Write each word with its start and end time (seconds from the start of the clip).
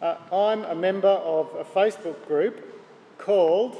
Uh, 0.00 0.16
I'm 0.32 0.62
a 0.62 0.76
member 0.76 1.08
of 1.08 1.48
a 1.56 1.64
Facebook 1.64 2.24
group 2.28 2.64
called 3.18 3.76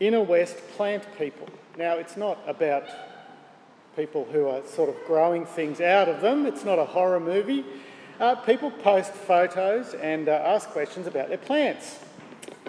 Inner 0.00 0.22
West 0.22 0.56
Plant 0.74 1.04
People. 1.18 1.46
Now, 1.76 1.96
it's 1.96 2.16
not 2.16 2.38
about 2.46 2.84
people 3.94 4.26
who 4.32 4.48
are 4.48 4.64
sort 4.64 4.88
of 4.88 4.96
growing 5.06 5.44
things 5.44 5.82
out 5.82 6.08
of 6.08 6.22
them, 6.22 6.46
it's 6.46 6.64
not 6.64 6.78
a 6.78 6.84
horror 6.86 7.20
movie. 7.20 7.62
Uh, 8.18 8.36
people 8.36 8.70
post 8.70 9.12
photos 9.12 9.92
and 9.92 10.30
uh, 10.30 10.32
ask 10.32 10.70
questions 10.70 11.06
about 11.06 11.28
their 11.28 11.36
plants, 11.36 11.98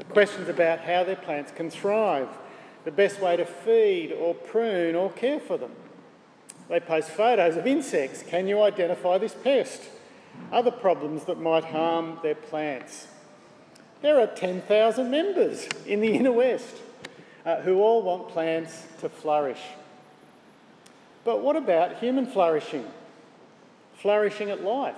questions 0.09 0.49
about 0.49 0.79
how 0.79 1.05
their 1.05 1.15
plants 1.15 1.53
can 1.53 1.69
thrive, 1.69 2.27
the 2.83 2.91
best 2.91 3.21
way 3.21 3.37
to 3.37 3.45
feed 3.45 4.11
or 4.11 4.33
prune 4.33 4.95
or 4.95 5.09
care 5.13 5.39
for 5.39 5.57
them. 5.57 5.71
They 6.67 6.81
post 6.81 7.09
photos 7.09 7.55
of 7.55 7.65
insects. 7.65 8.21
Can 8.21 8.49
you 8.49 8.61
identify 8.61 9.17
this 9.17 9.33
pest? 9.33 9.81
Other 10.51 10.71
problems 10.71 11.25
that 11.25 11.39
might 11.39 11.65
harm 11.65 12.19
their 12.23 12.35
plants. 12.35 13.07
There 14.01 14.19
are 14.19 14.27
10,000 14.27 15.11
members 15.11 15.67
in 15.85 16.01
the 16.01 16.13
inner 16.13 16.31
west 16.31 16.75
uh, 17.45 17.61
who 17.61 17.81
all 17.81 18.01
want 18.01 18.29
plants 18.29 18.85
to 19.01 19.09
flourish. 19.09 19.61
But 21.23 21.43
what 21.43 21.55
about 21.55 21.97
human 21.97 22.25
flourishing? 22.25 22.85
Flourishing 23.95 24.49
at 24.49 24.63
life. 24.63 24.95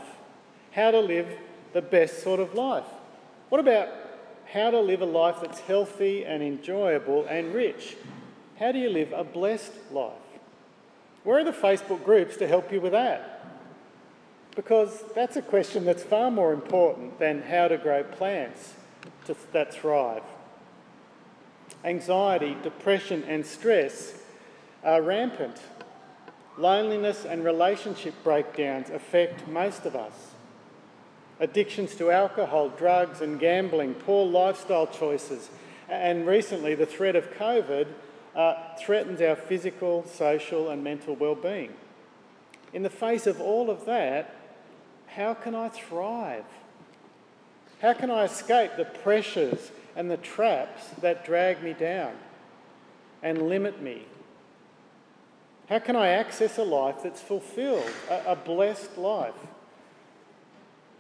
How 0.72 0.92
to 0.92 1.00
live 1.00 1.28
the 1.74 1.82
best 1.82 2.24
sort 2.24 2.40
of 2.40 2.54
life. 2.54 2.86
What 3.50 3.60
about 3.60 3.90
how 4.52 4.70
to 4.70 4.80
live 4.80 5.02
a 5.02 5.06
life 5.06 5.38
that's 5.42 5.60
healthy 5.62 6.26
and 6.26 6.44
enjoyable 6.44 7.26
and 7.26 7.54
rich? 7.54 7.98
How 8.60 8.72
do 8.72 8.80
you 8.80 8.90
live 8.90 9.12
a 9.12 9.24
blessed 9.24 9.74
life? 9.92 10.14
Where 11.24 11.40
are 11.40 11.44
the 11.44 11.52
Facebook 11.52 12.04
groups 12.04 12.38
to 12.38 12.48
help 12.48 12.72
you 12.72 12.82
with 12.82 12.92
that? 12.92 13.41
Because 14.56 15.04
that's 15.16 15.38
a 15.38 15.42
question 15.42 15.86
that's 15.86 16.04
far 16.04 16.30
more 16.30 16.52
important 16.54 17.20
than 17.20 17.42
how 17.42 17.68
to 17.68 17.78
grow 17.78 18.04
plants 18.04 18.74
to, 19.26 19.36
that 19.54 19.74
thrive. 19.74 20.24
Anxiety, 21.84 22.58
depression, 22.62 23.24
and 23.28 23.46
stress 23.46 24.14
are 24.84 25.02
rampant. 25.02 25.58
Loneliness 26.58 27.26
and 27.26 27.46
relationship 27.46 28.14
breakdowns 28.24 28.90
affect 28.90 29.48
most 29.48 29.86
of 29.86 29.96
us. 29.96 30.32
Addictions 31.40 31.96
to 31.96 32.12
alcohol, 32.12 32.70
drugs, 32.70 33.22
and 33.22 33.40
gambling, 33.40 33.96
poor 33.96 34.28
lifestyle 34.28 34.86
choices, 34.86 35.50
and 35.90 36.28
recently 36.28 36.76
the 36.76 36.86
threat 36.86 37.16
of 37.16 37.32
COVID 37.32 37.88
uh, 38.36 38.56
threatens 38.78 39.22
our 39.22 39.36
physical, 39.36 40.06
social, 40.06 40.70
and 40.70 40.84
mental 40.84 41.16
well-being. 41.16 41.74
In 42.74 42.84
the 42.84 42.90
face 42.90 43.28
of 43.28 43.42
all 43.42 43.70
of 43.70 43.86
that, 43.86 44.36
how 45.16 45.34
can 45.34 45.56
I 45.56 45.70
thrive? 45.70 46.46
How 47.82 47.94
can 47.94 48.10
I 48.10 48.24
escape 48.24 48.72
the 48.78 48.86
pressures 48.86 49.72
and 49.96 50.10
the 50.10 50.18
traps 50.18 50.88
that 51.02 51.26
drag 51.26 51.64
me 51.64 51.74
down 51.74 52.14
and 53.22 53.50
limit 53.50 53.82
me? 53.82 54.04
How 55.68 55.80
can 55.80 55.96
I 55.96 56.10
access 56.10 56.58
a 56.58 56.64
life 56.64 56.98
that's 57.04 57.22
fulfilled, 57.22 57.90
a, 58.10 58.32
a 58.32 58.36
blessed 58.36 58.98
life? 58.98 59.34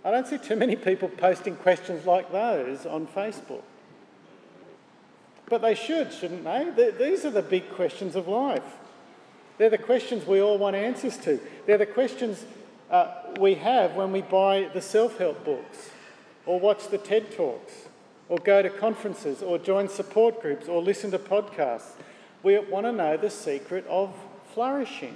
I 0.03 0.11
don't 0.11 0.27
see 0.27 0.37
too 0.37 0.55
many 0.55 0.75
people 0.75 1.07
posting 1.07 1.55
questions 1.55 2.05
like 2.05 2.31
those 2.31 2.85
on 2.85 3.07
Facebook. 3.07 3.63
But 5.47 5.61
they 5.61 5.75
should, 5.75 6.11
shouldn't 6.11 6.43
they? 6.43 6.91
These 6.97 7.25
are 7.25 7.29
the 7.29 7.41
big 7.41 7.69
questions 7.71 8.15
of 8.15 8.27
life. 8.27 8.63
They're 9.57 9.69
the 9.69 9.77
questions 9.77 10.25
we 10.25 10.41
all 10.41 10.57
want 10.57 10.75
answers 10.75 11.17
to. 11.19 11.39
They're 11.67 11.77
the 11.77 11.85
questions 11.85 12.45
uh, 12.92 13.14
we 13.39 13.56
have 13.56 13.95
when 13.95 14.11
we 14.11 14.22
buy 14.22 14.70
the 14.73 14.81
self 14.81 15.17
help 15.17 15.44
books, 15.45 15.89
or 16.45 16.59
watch 16.59 16.89
the 16.89 16.97
TED 16.97 17.31
Talks, 17.31 17.88
or 18.30 18.38
go 18.38 18.61
to 18.61 18.70
conferences, 18.70 19.42
or 19.42 19.58
join 19.58 19.88
support 19.88 20.42
groups, 20.42 20.67
or 20.67 20.81
listen 20.81 21.09
to 21.12 21.19
podcasts. 21.19 21.94
We 22.44 22.59
want 22.59 22.85
to 22.85 22.91
know 22.91 23.18
the 23.18 23.30
secret 23.30 23.85
of 23.88 24.13
flourishing. 24.53 25.16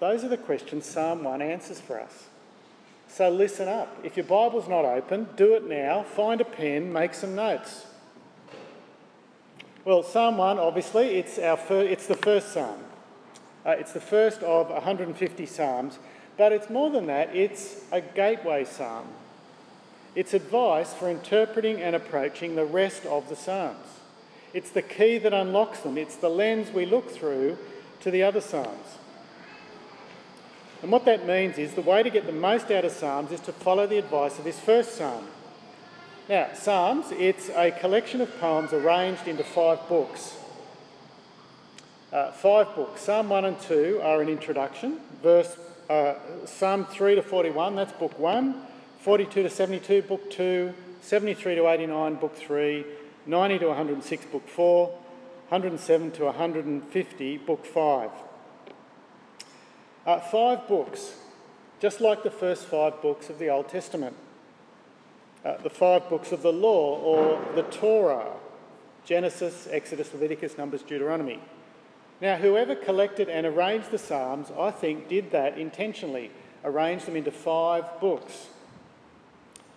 Those 0.00 0.24
are 0.24 0.28
the 0.28 0.36
questions 0.36 0.84
Psalm 0.84 1.22
1 1.22 1.40
answers 1.40 1.78
for 1.78 2.00
us. 2.00 2.26
So 3.06 3.28
listen 3.28 3.68
up. 3.68 3.96
If 4.02 4.16
your 4.16 4.24
Bible's 4.24 4.66
not 4.66 4.84
open, 4.84 5.28
do 5.36 5.54
it 5.54 5.68
now. 5.68 6.02
Find 6.02 6.40
a 6.40 6.44
pen, 6.44 6.92
make 6.92 7.14
some 7.14 7.36
notes. 7.36 7.86
Well, 9.84 10.02
Psalm 10.02 10.38
1, 10.38 10.58
obviously, 10.58 11.18
it's, 11.18 11.38
our 11.38 11.56
fir- 11.56 11.82
it's 11.82 12.06
the 12.06 12.16
first 12.16 12.52
psalm. 12.52 12.82
Uh, 13.64 13.70
it's 13.70 13.92
the 13.92 14.00
first 14.00 14.42
of 14.42 14.70
150 14.70 15.46
psalms, 15.46 15.98
but 16.36 16.52
it's 16.52 16.68
more 16.68 16.90
than 16.90 17.06
that, 17.06 17.34
it's 17.34 17.84
a 17.92 18.00
gateway 18.00 18.64
psalm. 18.64 19.06
It's 20.14 20.34
advice 20.34 20.92
for 20.92 21.08
interpreting 21.08 21.80
and 21.80 21.96
approaching 21.96 22.54
the 22.54 22.64
rest 22.64 23.06
of 23.06 23.28
the 23.28 23.36
psalms. 23.36 23.86
It's 24.52 24.70
the 24.70 24.82
key 24.82 25.18
that 25.18 25.32
unlocks 25.32 25.80
them, 25.80 25.96
it's 25.96 26.16
the 26.16 26.28
lens 26.28 26.70
we 26.70 26.84
look 26.86 27.10
through 27.10 27.56
to 28.00 28.10
the 28.10 28.22
other 28.22 28.40
psalms. 28.40 28.98
And 30.82 30.90
what 30.90 31.04
that 31.04 31.26
means 31.26 31.58
is 31.58 31.74
the 31.74 31.80
way 31.80 32.02
to 32.02 32.10
get 32.10 32.26
the 32.26 32.32
most 32.32 32.70
out 32.72 32.84
of 32.84 32.90
Psalms 32.90 33.30
is 33.30 33.40
to 33.42 33.52
follow 33.52 33.86
the 33.86 33.98
advice 33.98 34.38
of 34.38 34.44
this 34.44 34.58
first 34.58 34.96
psalm. 34.96 35.24
Now, 36.28 36.48
Psalms, 36.54 37.06
it's 37.12 37.50
a 37.50 37.70
collection 37.70 38.20
of 38.20 38.36
poems 38.40 38.72
arranged 38.72 39.28
into 39.28 39.44
five 39.44 39.88
books. 39.88 40.36
Uh, 42.12 42.30
five 42.30 42.74
books. 42.76 43.00
Psalm 43.00 43.30
1 43.30 43.46
and 43.46 43.58
2 43.60 44.00
are 44.02 44.20
an 44.20 44.28
introduction. 44.28 45.00
Verse 45.22 45.56
uh, 45.88 46.14
Psalm 46.44 46.84
3 46.84 47.14
to 47.14 47.22
41, 47.22 47.74
that's 47.74 47.92
book 47.92 48.18
1. 48.18 48.66
42 49.00 49.42
to 49.44 49.48
72, 49.48 50.02
book 50.02 50.30
2. 50.30 50.74
73 51.00 51.54
to 51.54 51.68
89, 51.68 52.14
book 52.16 52.36
3. 52.36 52.84
90 53.24 53.58
to 53.60 53.66
106, 53.68 54.26
book 54.26 54.46
4. 54.46 54.88
107 54.88 56.10
to 56.10 56.24
150, 56.26 57.38
book 57.38 57.64
5. 57.64 58.10
Uh, 60.04 60.18
five 60.18 60.68
books, 60.68 61.14
just 61.80 62.00
like 62.00 62.22
the 62.22 62.30
first 62.30 62.66
five 62.66 63.00
books 63.00 63.30
of 63.30 63.38
the 63.38 63.48
Old 63.48 63.68
Testament. 63.68 64.16
Uh, 65.44 65.56
the 65.58 65.70
five 65.70 66.08
books 66.10 66.30
of 66.30 66.42
the 66.42 66.52
law, 66.52 66.98
or 66.98 67.54
the 67.54 67.62
Torah 67.62 68.32
Genesis, 69.04 69.66
Exodus, 69.70 70.12
Leviticus, 70.12 70.58
Numbers, 70.58 70.82
Deuteronomy. 70.82 71.40
Now, 72.22 72.36
whoever 72.36 72.76
collected 72.76 73.28
and 73.28 73.44
arranged 73.44 73.90
the 73.90 73.98
Psalms, 73.98 74.52
I 74.56 74.70
think, 74.70 75.08
did 75.08 75.32
that 75.32 75.58
intentionally, 75.58 76.30
arranged 76.62 77.06
them 77.06 77.16
into 77.16 77.32
five 77.32 78.00
books. 78.00 78.46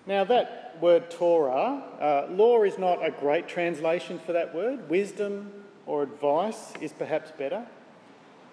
Now, 0.06 0.25
that 0.25 0.78
word 0.79 1.09
Torah, 1.09 1.81
uh, 2.00 2.31
law 2.31 2.61
is 2.61 2.78
not 2.78 3.03
a 3.03 3.09
great 3.09 3.47
translation 3.47 4.19
for 4.19 4.31
that 4.33 4.53
word. 4.53 4.88
Wisdom 4.91 5.51
or 5.88 6.03
advice 6.03 6.72
is 6.79 6.94
perhaps 6.94 7.31
better. 7.31 7.66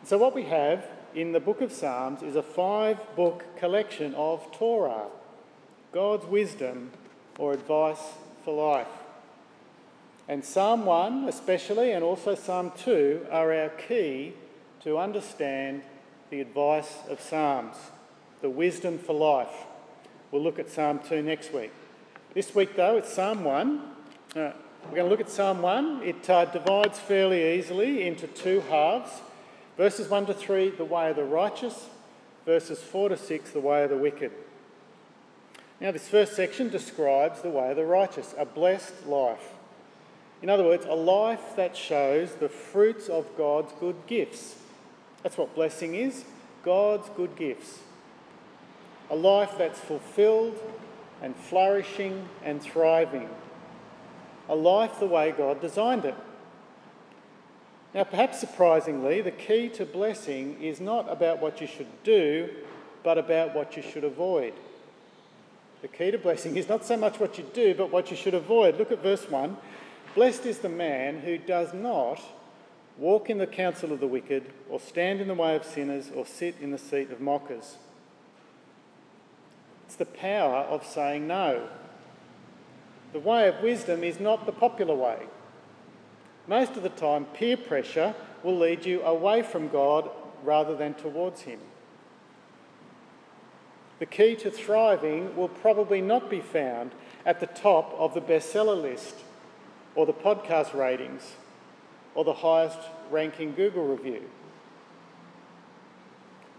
So, 0.04 0.16
what 0.16 0.34
we 0.34 0.44
have 0.44 0.86
in 1.14 1.32
the 1.32 1.40
book 1.40 1.60
of 1.60 1.70
Psalms 1.70 2.22
is 2.22 2.34
a 2.34 2.42
five 2.42 2.98
book 3.14 3.44
collection 3.58 4.14
of 4.14 4.50
Torah, 4.52 5.08
God's 5.92 6.24
wisdom 6.24 6.92
or 7.38 7.52
advice 7.52 8.00
for 8.42 8.54
life. 8.54 9.01
And 10.32 10.42
Psalm 10.42 10.86
1, 10.86 11.28
especially, 11.28 11.92
and 11.92 12.02
also 12.02 12.34
Psalm 12.34 12.72
2, 12.78 13.26
are 13.30 13.52
our 13.52 13.68
key 13.68 14.32
to 14.82 14.96
understand 14.96 15.82
the 16.30 16.40
advice 16.40 17.00
of 17.10 17.20
Psalms, 17.20 17.76
the 18.40 18.48
wisdom 18.48 18.96
for 18.96 19.12
life. 19.12 19.52
We'll 20.30 20.42
look 20.42 20.58
at 20.58 20.70
Psalm 20.70 21.00
2 21.06 21.20
next 21.20 21.52
week. 21.52 21.70
This 22.32 22.54
week, 22.54 22.76
though, 22.76 22.96
it's 22.96 23.12
Psalm 23.12 23.44
1. 23.44 23.78
Uh, 24.34 24.52
we're 24.84 24.96
going 24.96 25.04
to 25.04 25.10
look 25.10 25.20
at 25.20 25.28
Psalm 25.28 25.60
1. 25.60 26.02
It 26.02 26.30
uh, 26.30 26.46
divides 26.46 26.98
fairly 26.98 27.58
easily 27.58 28.06
into 28.06 28.26
two 28.26 28.62
halves. 28.70 29.10
Verses 29.76 30.08
1 30.08 30.24
to 30.24 30.32
3, 30.32 30.70
the 30.70 30.84
way 30.86 31.10
of 31.10 31.16
the 31.16 31.24
righteous. 31.24 31.90
Verses 32.46 32.80
4 32.80 33.10
to 33.10 33.18
6, 33.18 33.50
the 33.50 33.60
way 33.60 33.84
of 33.84 33.90
the 33.90 33.98
wicked. 33.98 34.32
Now, 35.78 35.90
this 35.90 36.08
first 36.08 36.34
section 36.34 36.70
describes 36.70 37.42
the 37.42 37.50
way 37.50 37.68
of 37.68 37.76
the 37.76 37.84
righteous, 37.84 38.34
a 38.38 38.46
blessed 38.46 39.06
life. 39.06 39.52
In 40.42 40.50
other 40.50 40.64
words, 40.64 40.84
a 40.86 40.94
life 40.94 41.54
that 41.56 41.76
shows 41.76 42.34
the 42.34 42.48
fruits 42.48 43.08
of 43.08 43.36
God's 43.38 43.72
good 43.78 43.96
gifts. 44.06 44.56
That's 45.22 45.38
what 45.38 45.54
blessing 45.54 45.94
is 45.94 46.24
God's 46.64 47.08
good 47.16 47.36
gifts. 47.36 47.78
A 49.10 49.16
life 49.16 49.54
that's 49.56 49.78
fulfilled 49.78 50.58
and 51.22 51.36
flourishing 51.36 52.28
and 52.44 52.60
thriving. 52.60 53.28
A 54.48 54.54
life 54.54 54.98
the 54.98 55.06
way 55.06 55.32
God 55.32 55.60
designed 55.60 56.04
it. 56.04 56.16
Now, 57.94 58.04
perhaps 58.04 58.40
surprisingly, 58.40 59.20
the 59.20 59.30
key 59.30 59.68
to 59.70 59.84
blessing 59.84 60.60
is 60.62 60.80
not 60.80 61.10
about 61.12 61.40
what 61.40 61.60
you 61.60 61.66
should 61.66 62.02
do, 62.02 62.48
but 63.02 63.18
about 63.18 63.54
what 63.54 63.76
you 63.76 63.82
should 63.82 64.04
avoid. 64.04 64.54
The 65.82 65.88
key 65.88 66.10
to 66.10 66.18
blessing 66.18 66.56
is 66.56 66.68
not 66.68 66.84
so 66.84 66.96
much 66.96 67.20
what 67.20 67.38
you 67.38 67.44
do, 67.52 67.74
but 67.74 67.90
what 67.90 68.10
you 68.10 68.16
should 68.16 68.34
avoid. 68.34 68.78
Look 68.78 68.92
at 68.92 69.02
verse 69.02 69.28
1. 69.28 69.56
Blessed 70.14 70.44
is 70.44 70.58
the 70.58 70.68
man 70.68 71.20
who 71.20 71.38
does 71.38 71.72
not 71.72 72.20
walk 72.98 73.30
in 73.30 73.38
the 73.38 73.46
counsel 73.46 73.92
of 73.92 74.00
the 74.00 74.06
wicked, 74.06 74.44
or 74.68 74.78
stand 74.78 75.20
in 75.20 75.28
the 75.28 75.34
way 75.34 75.56
of 75.56 75.64
sinners, 75.64 76.10
or 76.14 76.26
sit 76.26 76.54
in 76.60 76.70
the 76.70 76.78
seat 76.78 77.10
of 77.10 77.20
mockers. 77.20 77.78
It's 79.86 79.96
the 79.96 80.04
power 80.04 80.64
of 80.64 80.84
saying 80.84 81.26
no. 81.26 81.68
The 83.14 83.20
way 83.20 83.48
of 83.48 83.62
wisdom 83.62 84.04
is 84.04 84.20
not 84.20 84.44
the 84.44 84.52
popular 84.52 84.94
way. 84.94 85.20
Most 86.46 86.76
of 86.76 86.82
the 86.82 86.90
time, 86.90 87.24
peer 87.24 87.56
pressure 87.56 88.14
will 88.42 88.58
lead 88.58 88.84
you 88.84 89.02
away 89.02 89.42
from 89.42 89.68
God 89.68 90.10
rather 90.42 90.76
than 90.76 90.92
towards 90.94 91.42
Him. 91.42 91.60
The 93.98 94.06
key 94.06 94.34
to 94.36 94.50
thriving 94.50 95.34
will 95.36 95.48
probably 95.48 96.02
not 96.02 96.28
be 96.28 96.40
found 96.40 96.90
at 97.24 97.40
the 97.40 97.46
top 97.46 97.94
of 97.96 98.12
the 98.12 98.20
bestseller 98.20 98.80
list 98.80 99.14
or 99.94 100.06
the 100.06 100.12
podcast 100.12 100.74
ratings 100.74 101.34
or 102.14 102.24
the 102.24 102.32
highest 102.32 102.78
ranking 103.10 103.54
Google 103.54 103.86
review. 103.86 104.22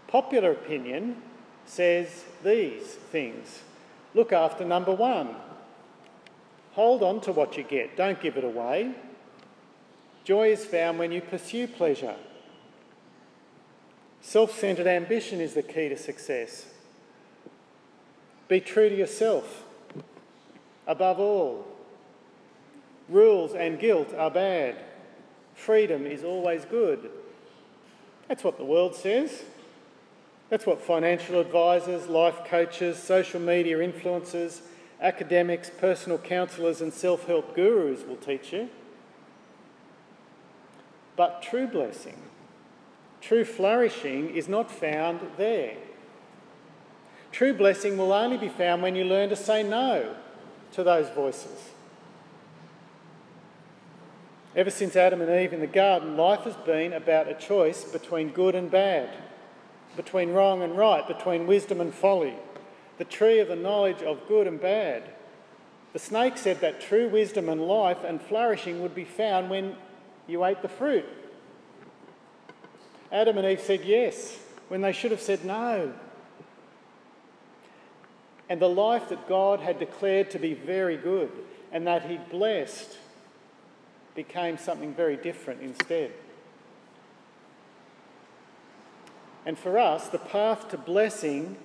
Popular 0.06 0.52
opinion 0.52 1.22
says 1.66 2.24
these 2.42 2.82
things 2.82 3.62
look 4.14 4.32
after 4.32 4.64
number 4.64 4.94
one, 4.94 5.34
hold 6.72 7.02
on 7.02 7.20
to 7.22 7.32
what 7.32 7.56
you 7.56 7.64
get, 7.64 7.96
don't 7.96 8.20
give 8.20 8.36
it 8.36 8.44
away. 8.44 8.94
Joy 10.24 10.52
is 10.52 10.64
found 10.64 10.98
when 10.98 11.12
you 11.12 11.20
pursue 11.20 11.66
pleasure. 11.66 12.16
Self 14.20 14.58
centered 14.58 14.86
ambition 14.86 15.40
is 15.40 15.52
the 15.52 15.62
key 15.62 15.90
to 15.90 15.98
success. 15.98 16.66
Be 18.48 18.60
true 18.60 18.88
to 18.88 18.96
yourself. 18.96 19.64
Above 20.86 21.18
all, 21.18 21.66
rules 23.08 23.54
and 23.54 23.78
guilt 23.78 24.12
are 24.16 24.30
bad. 24.30 24.76
Freedom 25.54 26.06
is 26.06 26.24
always 26.24 26.64
good. 26.64 27.10
That's 28.28 28.42
what 28.42 28.58
the 28.58 28.64
world 28.64 28.94
says. 28.94 29.44
That's 30.50 30.66
what 30.66 30.80
financial 30.80 31.40
advisors, 31.40 32.08
life 32.08 32.44
coaches, 32.46 32.98
social 32.98 33.40
media 33.40 33.78
influencers, 33.78 34.60
academics, 35.00 35.70
personal 35.70 36.18
counsellors, 36.18 36.80
and 36.80 36.92
self 36.92 37.26
help 37.26 37.54
gurus 37.54 38.04
will 38.06 38.16
teach 38.16 38.52
you. 38.52 38.68
But 41.16 41.42
true 41.42 41.66
blessing, 41.66 42.20
true 43.20 43.44
flourishing 43.44 44.30
is 44.30 44.48
not 44.48 44.70
found 44.70 45.20
there. 45.36 45.76
True 47.30 47.52
blessing 47.52 47.96
will 47.96 48.12
only 48.12 48.36
be 48.36 48.48
found 48.48 48.82
when 48.82 48.94
you 48.94 49.04
learn 49.04 49.28
to 49.28 49.36
say 49.36 49.62
no 49.62 50.14
to 50.72 50.84
those 50.84 51.08
voices. 51.10 51.73
Ever 54.56 54.70
since 54.70 54.94
Adam 54.94 55.20
and 55.20 55.30
Eve 55.30 55.52
in 55.52 55.60
the 55.60 55.66
garden, 55.66 56.16
life 56.16 56.40
has 56.40 56.56
been 56.56 56.92
about 56.92 57.28
a 57.28 57.34
choice 57.34 57.84
between 57.84 58.28
good 58.28 58.54
and 58.54 58.70
bad, 58.70 59.10
between 59.96 60.30
wrong 60.30 60.62
and 60.62 60.76
right, 60.76 61.06
between 61.06 61.46
wisdom 61.46 61.80
and 61.80 61.92
folly, 61.92 62.34
the 62.98 63.04
tree 63.04 63.40
of 63.40 63.48
the 63.48 63.56
knowledge 63.56 64.02
of 64.02 64.28
good 64.28 64.46
and 64.46 64.60
bad. 64.60 65.02
The 65.92 65.98
snake 65.98 66.36
said 66.38 66.60
that 66.60 66.80
true 66.80 67.08
wisdom 67.08 67.48
and 67.48 67.60
life 67.60 68.04
and 68.04 68.22
flourishing 68.22 68.80
would 68.82 68.94
be 68.94 69.04
found 69.04 69.50
when 69.50 69.76
you 70.26 70.44
ate 70.44 70.62
the 70.62 70.68
fruit. 70.68 71.06
Adam 73.10 73.38
and 73.38 73.46
Eve 73.46 73.60
said 73.60 73.84
yes 73.84 74.38
when 74.68 74.80
they 74.80 74.92
should 74.92 75.10
have 75.10 75.20
said 75.20 75.44
no 75.44 75.92
and 78.48 78.60
the 78.60 78.68
life 78.68 79.08
that 79.08 79.28
God 79.28 79.60
had 79.60 79.78
declared 79.78 80.30
to 80.30 80.38
be 80.38 80.54
very 80.54 80.96
good 80.96 81.30
and 81.72 81.86
that 81.86 82.08
He 82.08 82.18
blessed 82.30 82.98
became 84.14 84.56
something 84.58 84.94
very 84.94 85.16
different 85.16 85.60
instead. 85.60 86.12
And 89.46 89.58
for 89.58 89.78
us, 89.78 90.08
the 90.08 90.18
path 90.18 90.68
to 90.70 90.78
blessing 90.78 91.56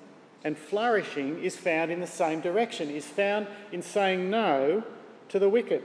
and 0.44 0.57
flourishing 0.57 1.42
is 1.42 1.56
found 1.56 1.92
in 1.92 2.00
the 2.00 2.07
same 2.07 2.42
direction, 2.42 2.90
is 2.90 3.06
found 3.06 3.48
in 3.72 3.81
saying 3.81 4.30
no 4.30 4.84
to 5.30 5.40
the 5.40 5.50
wicked. 5.50 5.84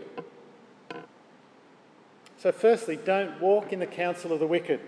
So, 2.38 2.52
firstly, 2.52 2.96
don't 2.96 3.40
walk 3.40 3.72
in 3.72 3.78
the 3.78 3.86
counsel 3.86 4.32
of 4.32 4.40
the 4.40 4.46
wicked. 4.46 4.80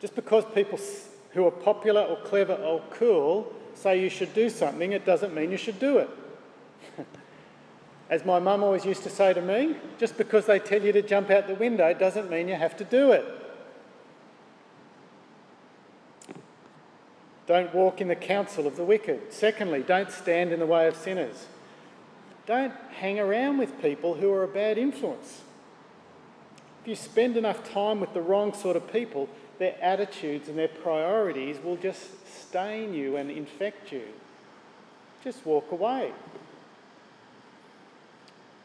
Just 0.00 0.14
because 0.14 0.44
people 0.54 0.78
who 1.30 1.46
are 1.46 1.50
popular 1.50 2.02
or 2.02 2.16
clever 2.18 2.54
or 2.54 2.82
cool 2.90 3.52
say 3.74 4.00
you 4.00 4.08
should 4.08 4.32
do 4.34 4.48
something, 4.48 4.92
it 4.92 5.04
doesn't 5.04 5.34
mean 5.34 5.50
you 5.50 5.56
should 5.56 5.80
do 5.80 5.98
it. 5.98 6.10
As 8.08 8.24
my 8.24 8.38
mum 8.38 8.62
always 8.62 8.84
used 8.84 9.02
to 9.02 9.10
say 9.10 9.32
to 9.32 9.42
me, 9.42 9.76
just 9.98 10.16
because 10.16 10.46
they 10.46 10.58
tell 10.58 10.82
you 10.82 10.92
to 10.92 11.02
jump 11.02 11.30
out 11.30 11.48
the 11.48 11.54
window 11.54 11.92
doesn't 11.92 12.30
mean 12.30 12.48
you 12.48 12.54
have 12.54 12.76
to 12.76 12.84
do 12.84 13.10
it. 13.12 13.24
Don't 17.46 17.72
walk 17.74 18.00
in 18.00 18.08
the 18.08 18.16
counsel 18.16 18.66
of 18.66 18.76
the 18.76 18.84
wicked. 18.84 19.32
Secondly, 19.32 19.82
don't 19.82 20.10
stand 20.10 20.52
in 20.52 20.60
the 20.60 20.66
way 20.66 20.86
of 20.88 20.96
sinners. 20.96 21.46
Don't 22.44 22.72
hang 22.98 23.18
around 23.18 23.58
with 23.58 23.80
people 23.80 24.14
who 24.14 24.32
are 24.32 24.44
a 24.44 24.48
bad 24.48 24.78
influence. 24.78 25.42
If 26.82 26.88
you 26.88 26.96
spend 26.96 27.36
enough 27.36 27.68
time 27.68 28.00
with 28.00 28.14
the 28.14 28.20
wrong 28.20 28.52
sort 28.52 28.76
of 28.76 28.92
people, 28.92 29.28
their 29.58 29.76
attitudes 29.82 30.48
and 30.48 30.56
their 30.56 30.68
priorities 30.68 31.58
will 31.62 31.76
just 31.76 32.26
stain 32.28 32.94
you 32.94 33.16
and 33.16 33.30
infect 33.30 33.90
you. 33.90 34.02
Just 35.24 35.44
walk 35.44 35.72
away. 35.72 36.12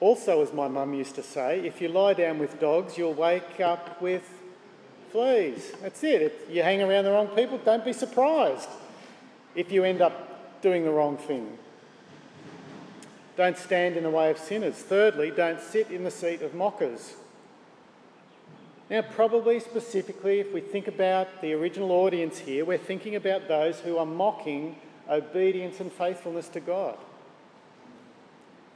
Also, 0.02 0.42
as 0.42 0.52
my 0.52 0.68
mum 0.68 0.96
used 0.96 1.14
to 1.14 1.24
say, 1.24 1.60
if 1.60 1.80
you 1.80 1.88
lie 1.88 2.16
down 2.16 2.40
with 2.40 2.60
dogs, 2.60 2.98
you'll 2.98 3.14
wake 3.14 3.60
up 3.62 4.02
with 4.02 4.28
fleas. 5.12 5.72
That's 5.82 6.04
it. 6.04 6.24
If 6.24 6.34
you 6.50 6.64
hang 6.64 6.82
around 6.82 7.06
the 7.06 7.12
wrong 7.12 7.28
people, 7.28 7.60
don't 7.60 7.86
be 7.86 7.94
surprised 7.94 8.68
if 9.54 9.72
you 9.72 9.84
end 9.84 10.02
up 10.02 10.62
doing 10.64 10.84
the 10.86 10.92
wrong 10.92 11.18
thing. 11.18 11.56
Don't 13.38 13.58
stand 13.58 13.96
in 13.96 14.04
the 14.04 14.10
way 14.10 14.32
of 14.32 14.40
sinners. 14.40 14.76
Thirdly, 14.76 15.30
don't 15.30 15.62
sit 15.62 15.92
in 15.92 16.04
the 16.04 16.12
seat 16.12 16.42
of 16.42 16.56
mockers. 16.56 17.14
Now, 18.90 19.04
probably 19.04 19.60
specifically, 19.60 20.40
if 20.40 20.52
we 20.52 20.62
think 20.62 20.88
about 20.88 21.42
the 21.42 21.54
original 21.54 21.92
audience 21.92 22.40
here, 22.40 22.66
we're 22.66 22.78
thinking 22.78 23.16
about 23.16 23.48
those 23.48 23.80
who 23.80 23.98
are 23.98 24.06
mocking 24.06 24.78
obedience 25.08 25.80
and 25.80 25.92
faithfulness 25.92 26.48
to 26.50 26.60
God. 26.60 26.98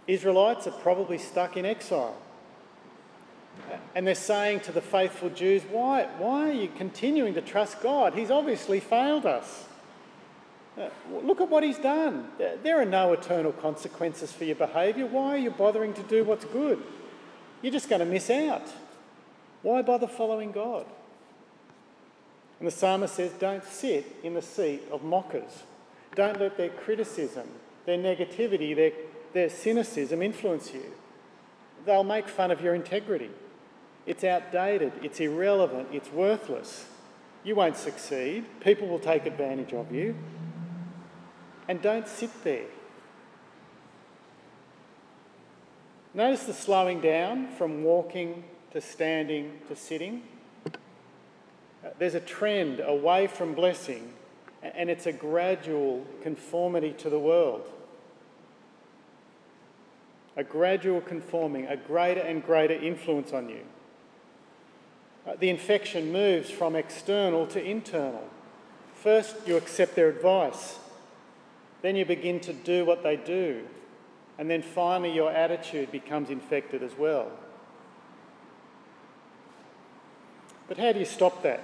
Israelites 0.08 0.68
are 0.68 0.72
probably 0.72 1.18
stuck 1.18 1.58
in 1.58 1.66
exile. 1.66 2.16
And 3.96 4.06
they're 4.06 4.16
saying 4.16 4.62
to 4.62 4.72
the 4.72 4.82
faithful 4.82 5.30
Jews, 5.30 5.64
why, 5.72 6.08
why 6.18 6.50
are 6.50 6.54
you 6.54 6.70
continuing 6.78 7.34
to 7.36 7.42
trust 7.42 7.82
God? 7.82 8.14
He's 8.14 8.30
obviously 8.30 8.80
failed 8.80 9.26
us. 9.26 9.66
Uh, 10.78 10.90
look 11.24 11.40
at 11.40 11.50
what 11.50 11.64
he's 11.64 11.78
done. 11.78 12.28
There 12.38 12.82
are 12.82 12.86
no 12.86 13.14
eternal 13.14 13.54
consequences 13.54 14.34
for 14.34 14.44
your 14.44 14.58
behaviour. 14.58 15.06
Why 15.06 15.36
are 15.36 15.38
you 15.38 15.52
bothering 15.52 15.94
to 15.94 16.04
do 16.04 16.26
what's 16.26 16.44
good? 16.46 16.84
You're 17.62 17.72
just 17.72 17.90
going 17.90 18.00
to 18.00 18.06
miss 18.06 18.30
out. 18.30 18.68
Why 19.62 19.82
bother 19.82 20.08
following 20.08 20.52
God? 20.52 20.86
And 22.60 22.68
the 22.68 22.72
psalmist 22.72 23.16
says, 23.16 23.32
Don't 23.34 23.64
sit 23.64 24.18
in 24.24 24.34
the 24.34 24.42
seat 24.42 24.84
of 24.92 25.04
mockers. 25.04 25.64
Don't 26.14 26.40
let 26.40 26.58
their 26.58 26.70
criticism, 26.70 27.48
their 27.86 27.98
negativity, 27.98 28.76
their, 28.76 28.92
their 29.36 29.50
cynicism 29.50 30.22
influence 30.22 30.74
you. 30.74 30.94
They'll 31.86 32.06
make 32.06 32.30
fun 32.30 32.52
of 32.52 32.62
your 32.62 32.74
integrity. 32.74 33.30
It's 34.06 34.24
outdated, 34.24 34.94
it's 35.04 35.20
irrelevant, 35.20 35.90
it's 35.92 36.10
worthless. 36.10 36.88
You 37.44 37.56
won't 37.56 37.76
succeed. 37.76 38.46
People 38.62 38.88
will 38.88 39.00
take 39.00 39.26
advantage 39.26 39.74
of 39.74 39.92
you. 39.94 40.16
And 41.68 41.82
don't 41.82 42.08
sit 42.08 42.32
there. 42.44 42.66
Notice 46.14 46.46
the 46.46 46.54
slowing 46.54 47.02
down 47.02 47.50
from 47.58 47.84
walking 47.84 48.46
to 48.72 48.80
standing 48.80 49.60
to 49.68 49.76
sitting. 49.76 50.24
There's 52.00 52.16
a 52.16 52.22
trend 52.22 52.80
away 52.80 53.28
from 53.28 53.54
blessing, 53.54 54.14
and 54.64 54.90
it's 54.90 55.06
a 55.06 55.14
gradual 55.14 56.06
conformity 56.24 56.94
to 57.00 57.10
the 57.10 57.20
world. 57.20 57.70
A 60.38 60.44
gradual 60.44 61.02
conforming, 61.02 61.68
a 61.68 61.78
greater 61.78 62.22
and 62.22 62.44
greater 62.44 62.74
influence 62.74 63.32
on 63.32 63.50
you. 63.50 63.62
Uh, 65.26 65.36
the 65.40 65.50
infection 65.50 66.12
moves 66.12 66.52
from 66.52 66.76
external 66.76 67.48
to 67.48 67.64
internal. 67.64 68.28
First, 68.94 69.36
you 69.48 69.58
accept 69.58 69.96
their 69.96 70.10
advice, 70.10 70.78
then, 71.86 71.96
you 71.96 72.04
begin 72.04 72.40
to 72.40 72.52
do 72.52 72.84
what 72.84 73.04
they 73.04 73.16
do, 73.16 73.62
and 74.40 74.50
then 74.50 74.64
finally, 74.64 75.14
your 75.14 75.32
attitude 75.32 75.92
becomes 75.92 76.32
infected 76.32 76.82
as 76.82 76.98
well. 76.98 77.32
But 80.68 80.80
how 80.80 80.94
do 80.94 80.98
you 80.98 81.06
stop 81.06 81.44
that? 81.44 81.64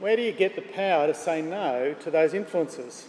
Where 0.00 0.16
do 0.16 0.22
you 0.22 0.32
get 0.32 0.56
the 0.56 0.62
power 0.62 1.06
to 1.06 1.14
say 1.14 1.42
no 1.42 1.94
to 2.00 2.10
those 2.10 2.34
influences? 2.34 3.06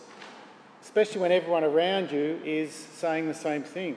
Especially 0.84 1.22
when 1.22 1.32
everyone 1.32 1.64
around 1.64 2.12
you 2.12 2.40
is 2.46 2.72
saying 2.72 3.28
the 3.28 3.34
same 3.34 3.64
thing. 3.64 3.96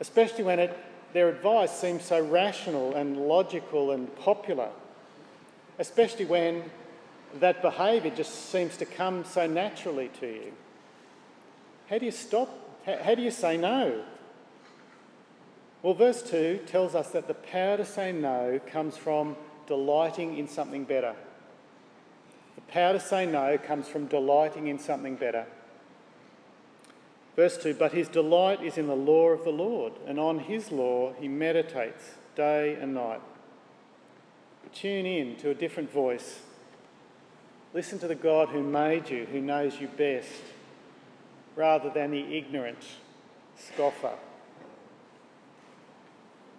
Especially 0.00 0.44
when 0.44 0.58
it, 0.58 0.76
their 1.12 1.28
advice 1.28 1.70
seems 1.70 2.04
so 2.04 2.20
rational 2.20 2.94
and 2.94 3.16
logical 3.16 3.92
and 3.92 4.14
popular. 4.16 4.70
Especially 5.78 6.24
when 6.24 6.64
that 7.38 7.62
behaviour 7.62 8.10
just 8.10 8.50
seems 8.50 8.76
to 8.78 8.84
come 8.84 9.24
so 9.24 9.46
naturally 9.46 10.10
to 10.20 10.26
you. 10.26 10.52
How 11.88 11.98
do 11.98 12.06
you 12.06 12.10
stop? 12.10 12.48
How 12.84 13.14
do 13.14 13.22
you 13.22 13.30
say 13.30 13.56
no? 13.56 14.02
Well, 15.82 15.94
verse 15.94 16.22
2 16.22 16.60
tells 16.66 16.94
us 16.94 17.10
that 17.10 17.26
the 17.26 17.34
power 17.34 17.76
to 17.76 17.84
say 17.84 18.12
no 18.12 18.60
comes 18.66 18.96
from 18.96 19.36
delighting 19.66 20.36
in 20.36 20.46
something 20.46 20.84
better. 20.84 21.14
The 22.56 22.60
power 22.72 22.92
to 22.92 23.00
say 23.00 23.26
no 23.26 23.56
comes 23.56 23.88
from 23.88 24.06
delighting 24.06 24.66
in 24.66 24.78
something 24.78 25.16
better. 25.16 25.46
Verse 27.40 27.56
2 27.56 27.72
But 27.72 27.92
his 27.92 28.08
delight 28.08 28.62
is 28.62 28.76
in 28.76 28.86
the 28.86 28.94
law 28.94 29.30
of 29.30 29.44
the 29.44 29.50
Lord, 29.50 29.94
and 30.06 30.20
on 30.20 30.40
his 30.40 30.70
law 30.70 31.14
he 31.18 31.26
meditates 31.26 32.16
day 32.36 32.74
and 32.78 32.92
night. 32.92 33.22
Tune 34.74 35.06
in 35.06 35.36
to 35.36 35.48
a 35.48 35.54
different 35.54 35.90
voice. 35.90 36.40
Listen 37.72 37.98
to 38.00 38.06
the 38.06 38.14
God 38.14 38.50
who 38.50 38.62
made 38.62 39.08
you, 39.08 39.24
who 39.24 39.40
knows 39.40 39.80
you 39.80 39.88
best, 39.88 40.28
rather 41.56 41.88
than 41.88 42.10
the 42.10 42.36
ignorant 42.36 42.84
scoffer. 43.56 44.12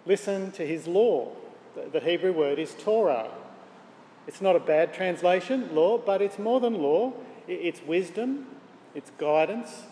Listen 0.04 0.50
to 0.50 0.66
his 0.66 0.88
law. 0.88 1.30
The 1.92 2.00
Hebrew 2.00 2.32
word 2.32 2.58
is 2.58 2.74
Torah. 2.74 3.30
It's 4.26 4.40
not 4.40 4.56
a 4.56 4.60
bad 4.60 4.92
translation, 4.92 5.72
law, 5.76 5.96
but 5.96 6.20
it's 6.20 6.40
more 6.40 6.58
than 6.58 6.82
law. 6.82 7.12
It's 7.46 7.80
wisdom, 7.82 8.46
it's 8.96 9.12
guidance, 9.16 9.84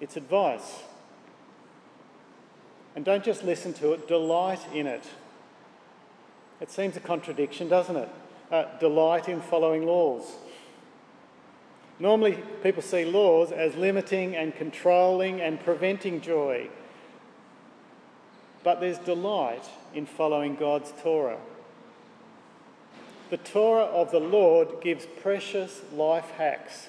it's 0.00 0.16
advice. 0.16 0.80
And 2.94 3.04
don't 3.04 3.24
just 3.24 3.44
listen 3.44 3.72
to 3.74 3.92
it, 3.92 4.08
delight 4.08 4.60
in 4.72 4.86
it. 4.86 5.04
It 6.60 6.70
seems 6.70 6.96
a 6.96 7.00
contradiction, 7.00 7.68
doesn't 7.68 7.96
it? 7.96 8.08
Uh, 8.50 8.64
delight 8.78 9.28
in 9.28 9.40
following 9.40 9.86
laws. 9.86 10.22
Normally, 11.98 12.38
people 12.62 12.82
see 12.82 13.04
laws 13.04 13.52
as 13.52 13.74
limiting 13.74 14.36
and 14.36 14.54
controlling 14.54 15.40
and 15.40 15.58
preventing 15.60 16.20
joy. 16.20 16.68
But 18.62 18.80
there's 18.80 18.98
delight 18.98 19.64
in 19.94 20.06
following 20.06 20.56
God's 20.56 20.92
Torah. 21.02 21.38
The 23.30 23.38
Torah 23.38 23.84
of 23.84 24.10
the 24.10 24.20
Lord 24.20 24.80
gives 24.80 25.06
precious 25.20 25.80
life 25.92 26.30
hacks 26.32 26.88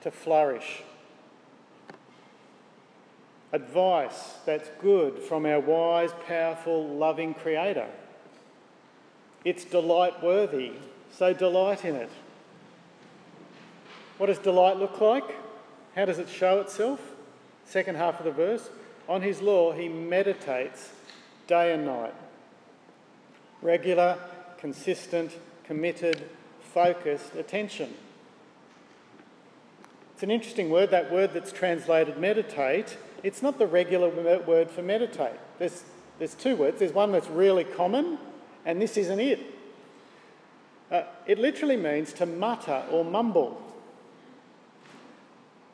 to 0.00 0.10
flourish. 0.10 0.82
Advice 3.54 4.34
that's 4.44 4.68
good 4.80 5.20
from 5.20 5.46
our 5.46 5.60
wise, 5.60 6.10
powerful, 6.26 6.88
loving 6.88 7.34
Creator. 7.34 7.86
It's 9.44 9.64
delight 9.64 10.20
worthy, 10.24 10.72
so 11.12 11.32
delight 11.32 11.84
in 11.84 11.94
it. 11.94 12.10
What 14.18 14.26
does 14.26 14.38
delight 14.38 14.78
look 14.78 15.00
like? 15.00 15.36
How 15.94 16.04
does 16.04 16.18
it 16.18 16.28
show 16.28 16.58
itself? 16.58 17.00
Second 17.64 17.96
half 17.96 18.18
of 18.18 18.24
the 18.24 18.32
verse. 18.32 18.70
On 19.08 19.22
his 19.22 19.40
law, 19.40 19.70
he 19.70 19.88
meditates 19.88 20.90
day 21.46 21.72
and 21.72 21.86
night. 21.86 22.14
Regular, 23.62 24.18
consistent, 24.58 25.30
committed, 25.62 26.28
focused 26.60 27.36
attention. 27.36 27.94
It's 30.14 30.24
an 30.24 30.32
interesting 30.32 30.70
word, 30.70 30.90
that 30.90 31.12
word 31.12 31.32
that's 31.32 31.52
translated 31.52 32.18
meditate. 32.18 32.96
It's 33.24 33.40
not 33.40 33.58
the 33.58 33.66
regular 33.66 34.10
word 34.40 34.70
for 34.70 34.82
meditate. 34.82 35.40
There's, 35.58 35.82
there's 36.18 36.34
two 36.34 36.56
words. 36.56 36.78
There's 36.78 36.92
one 36.92 37.10
that's 37.10 37.28
really 37.28 37.64
common, 37.64 38.18
and 38.66 38.80
this 38.80 38.98
isn't 38.98 39.18
it. 39.18 39.40
Uh, 40.90 41.04
it 41.26 41.38
literally 41.38 41.78
means 41.78 42.12
to 42.12 42.26
mutter 42.26 42.82
or 42.90 43.02
mumble. 43.02 43.60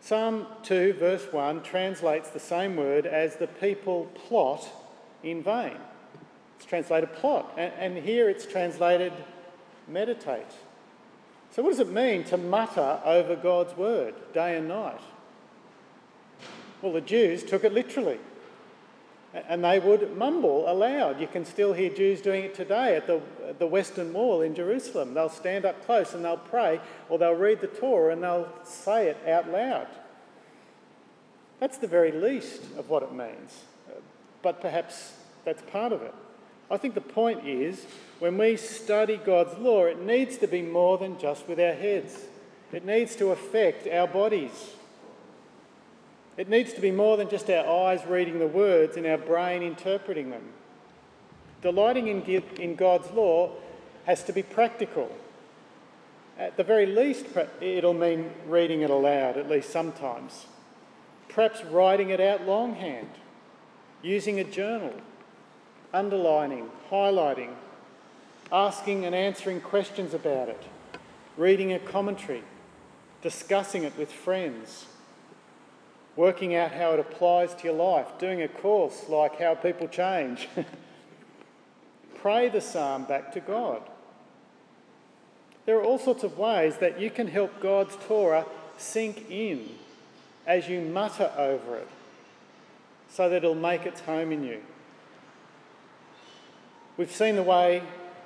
Psalm 0.01 0.47
2, 0.63 0.95
verse 0.95 1.27
1, 1.33 1.65
translates 1.65 2.31
the 2.31 2.39
same 2.39 2.77
word 2.77 3.05
as 3.05 3.35
the 3.37 3.49
people 3.49 4.05
plot 4.15 4.67
in 5.25 5.43
vain. 5.43 5.77
It's 6.57 6.65
translated 6.65 7.13
plot, 7.15 7.53
and, 7.59 7.73
and 7.79 8.05
here 8.05 8.31
it's 8.31 8.47
translated 8.47 9.13
meditate. 9.89 10.53
So, 11.51 11.63
what 11.63 11.71
does 11.71 11.81
it 11.81 11.91
mean 11.91 12.23
to 12.25 12.37
mutter 12.37 13.01
over 13.05 13.35
God's 13.35 13.77
word 13.77 14.15
day 14.33 14.57
and 14.57 14.69
night? 14.69 15.01
Well, 16.83 16.93
the 16.93 17.01
Jews 17.01 17.43
took 17.43 17.65
it 17.65 17.73
literally 17.73 18.19
and 19.33 19.63
they 19.63 19.79
would 19.79 20.17
mumble 20.17 20.71
aloud. 20.71 21.21
You 21.21 21.29
can 21.29 21.45
still 21.45 21.73
hear 21.73 21.91
Jews 21.91 22.21
doing 22.21 22.45
it 22.45 22.55
today 22.55 22.97
at 22.97 23.07
the, 23.07 23.21
the 23.59 23.67
Western 23.67 24.13
Wall 24.13 24.43
in 24.43 24.55
Jerusalem. 24.55 25.15
They'll 25.15 25.29
stand 25.29 25.65
up 25.65 25.85
close 25.87 26.15
and 26.15 26.25
they'll 26.25 26.37
pray, 26.37 26.81
or 27.09 27.19
they'll 27.19 27.35
read 27.35 27.61
the 27.61 27.69
Torah 27.69 28.13
and 28.13 28.23
they'll 28.23 28.49
say 28.65 29.09
it 29.09 29.17
out 29.29 29.49
loud. 29.49 29.87
That's 31.61 31.79
the 31.79 31.87
very 31.87 32.11
least 32.11 32.63
of 32.77 32.89
what 32.89 33.03
it 33.03 33.13
means, 33.13 33.65
but 34.43 34.61
perhaps 34.61 35.13
that's 35.45 35.63
part 35.71 35.93
of 35.93 36.03
it. 36.03 36.15
I 36.71 36.77
think 36.77 36.95
the 36.95 37.01
point 37.01 37.47
is 37.47 37.85
when 38.19 38.39
we 38.39 38.57
study 38.57 39.17
God's 39.17 39.59
law, 39.59 39.85
it 39.85 40.01
needs 40.01 40.39
to 40.39 40.47
be 40.47 40.63
more 40.63 40.99
than 40.99 41.19
just 41.19 41.47
with 41.47 41.61
our 41.61 41.75
heads, 41.75 42.17
it 42.73 42.85
needs 42.85 43.15
to 43.17 43.31
affect 43.31 43.87
our 43.87 44.09
bodies. 44.09 44.71
It 46.41 46.49
needs 46.49 46.73
to 46.73 46.81
be 46.81 46.91
more 46.91 47.19
than 47.19 47.29
just 47.29 47.51
our 47.51 47.85
eyes 47.85 48.07
reading 48.07 48.39
the 48.39 48.47
words 48.47 48.97
and 48.97 49.07
our 49.07 49.19
brain 49.19 49.63
interpreting 49.63 50.31
them. 50.31 50.55
Delighting 51.61 52.07
in, 52.07 52.77
God's 52.77 53.11
law 53.11 53.51
has 54.07 54.23
to 54.23 54.33
be 54.33 54.43
practical. 54.43 55.15
At 56.39 56.57
the 56.57 56.65
very 56.65 56.87
least, 56.87 57.27
it'll 57.61 57.93
mean 57.93 58.31
reading 58.47 58.81
it 58.81 58.89
aloud, 58.89 59.37
at 59.37 59.51
least 59.51 59.69
sometimes. 59.69 60.47
Perhaps 61.29 61.63
writing 61.65 62.09
it 62.09 62.21
out 62.21 62.47
longhand, 62.47 63.11
using 64.01 64.41
a 64.41 64.45
journal, 64.45 64.95
underlining, 65.93 66.71
highlighting, 66.91 67.53
asking 68.51 69.05
and 69.05 69.15
answering 69.15 69.61
questions 69.61 70.15
about 70.15 70.49
it, 70.49 70.63
reading 71.37 71.75
a 71.75 71.79
commentary, 71.79 72.45
discussing 73.21 73.85
it 73.85 73.93
with 73.99 74.11
friends 74.11 74.87
working 76.21 76.55
out 76.55 76.71
how 76.73 76.93
it 76.93 77.01
applies 77.01 77.55
to 77.55 77.65
your 77.65 77.73
life, 77.73 78.07
doing 78.19 78.43
a 78.43 78.49
course 78.49 79.09
like 79.09 79.39
How 79.39 79.55
People 79.55 79.89
Change. 79.89 80.51
Pray 82.17 82.51
the 82.51 82.61
psalm 82.61 83.05
back 83.05 83.33
to 83.33 83.41
God. 83.41 83.81
There 85.65 85.79
are 85.79 85.83
all 85.83 85.99
sorts 85.99 86.23
of 86.23 86.37
ways 86.37 86.77
that 86.77 87.01
you 87.01 87.09
can 87.11 87.27
help 87.27 87.59
God's 87.59 87.97
Torah 88.07 88.45
sink 88.77 89.31
in 89.31 89.67
as 90.47 90.69
you 90.69 90.83
mutter 90.83 91.33
over 91.39 91.77
it 91.77 91.89
so 93.09 93.31
that 93.31 93.37
it'll 93.37 93.55
make 93.55 93.87
its 93.87 94.03
home 94.03 94.31
in 94.31 94.45
you. 94.45 94.61
We've 96.99 97.11
seen 97.11 97.37
the 97.37 97.43
way 97.43 97.83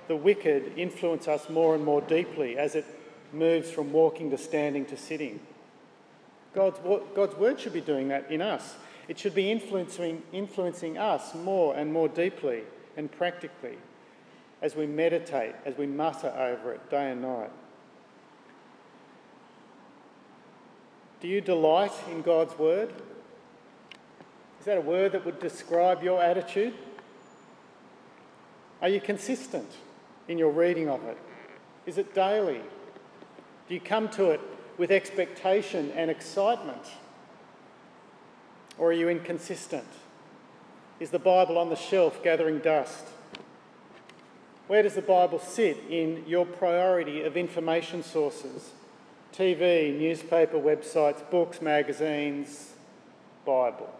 the 0.08 0.16
wicked 0.16 0.72
influence 0.76 1.28
us 1.28 1.48
more 1.48 1.76
and 1.76 1.84
more 1.84 2.00
deeply 2.00 2.58
as 2.58 2.74
it 2.74 2.86
moves 3.32 3.70
from 3.70 3.92
walking 3.92 4.32
to 4.32 4.36
standing 4.36 4.84
to 4.86 4.96
sitting. 4.96 5.38
God's, 6.54 6.78
God's 7.14 7.36
word 7.36 7.58
should 7.58 7.72
be 7.72 7.80
doing 7.80 8.08
that 8.08 8.30
in 8.30 8.40
us. 8.40 8.76
It 9.08 9.18
should 9.18 9.34
be 9.34 9.50
influencing, 9.50 10.22
influencing 10.32 10.96
us 10.96 11.34
more 11.34 11.74
and 11.76 11.92
more 11.92 12.08
deeply 12.08 12.62
and 12.96 13.10
practically 13.10 13.76
as 14.62 14.74
we 14.74 14.86
meditate, 14.86 15.54
as 15.66 15.76
we 15.76 15.86
mutter 15.86 16.28
over 16.28 16.72
it 16.72 16.90
day 16.90 17.10
and 17.10 17.20
night. 17.20 17.50
Do 21.20 21.28
you 21.28 21.40
delight 21.40 21.92
in 22.10 22.22
God's 22.22 22.58
word? 22.58 22.92
Is 24.60 24.66
that 24.66 24.78
a 24.78 24.82
word 24.82 25.12
that 25.12 25.24
would 25.24 25.40
describe 25.40 26.02
your 26.02 26.22
attitude? 26.22 26.74
Are 28.80 28.88
you 28.88 29.00
consistent 29.00 29.70
in 30.28 30.38
your 30.38 30.50
reading 30.50 30.88
of 30.88 31.04
it? 31.04 31.18
Is 31.86 31.98
it 31.98 32.14
daily? 32.14 32.60
Do 33.68 33.74
you 33.74 33.80
come 33.80 34.08
to 34.10 34.30
it 34.30 34.40
with 34.78 34.90
expectation 34.90 35.92
and 35.94 36.10
excitement? 36.10 36.84
Or 38.78 38.88
are 38.88 38.92
you 38.92 39.08
inconsistent? 39.08 39.86
Is 41.00 41.10
the 41.10 41.18
Bible 41.18 41.58
on 41.58 41.70
the 41.70 41.76
shelf 41.76 42.22
gathering 42.22 42.58
dust? 42.58 43.04
Where 44.66 44.82
does 44.82 44.94
the 44.94 45.02
Bible 45.02 45.38
sit 45.38 45.78
in 45.90 46.24
your 46.26 46.46
priority 46.46 47.22
of 47.22 47.36
information 47.36 48.02
sources? 48.02 48.70
TV, 49.32 49.96
newspaper, 49.98 50.58
websites, 50.58 51.28
books, 51.30 51.60
magazines, 51.60 52.72
Bible. 53.44 53.92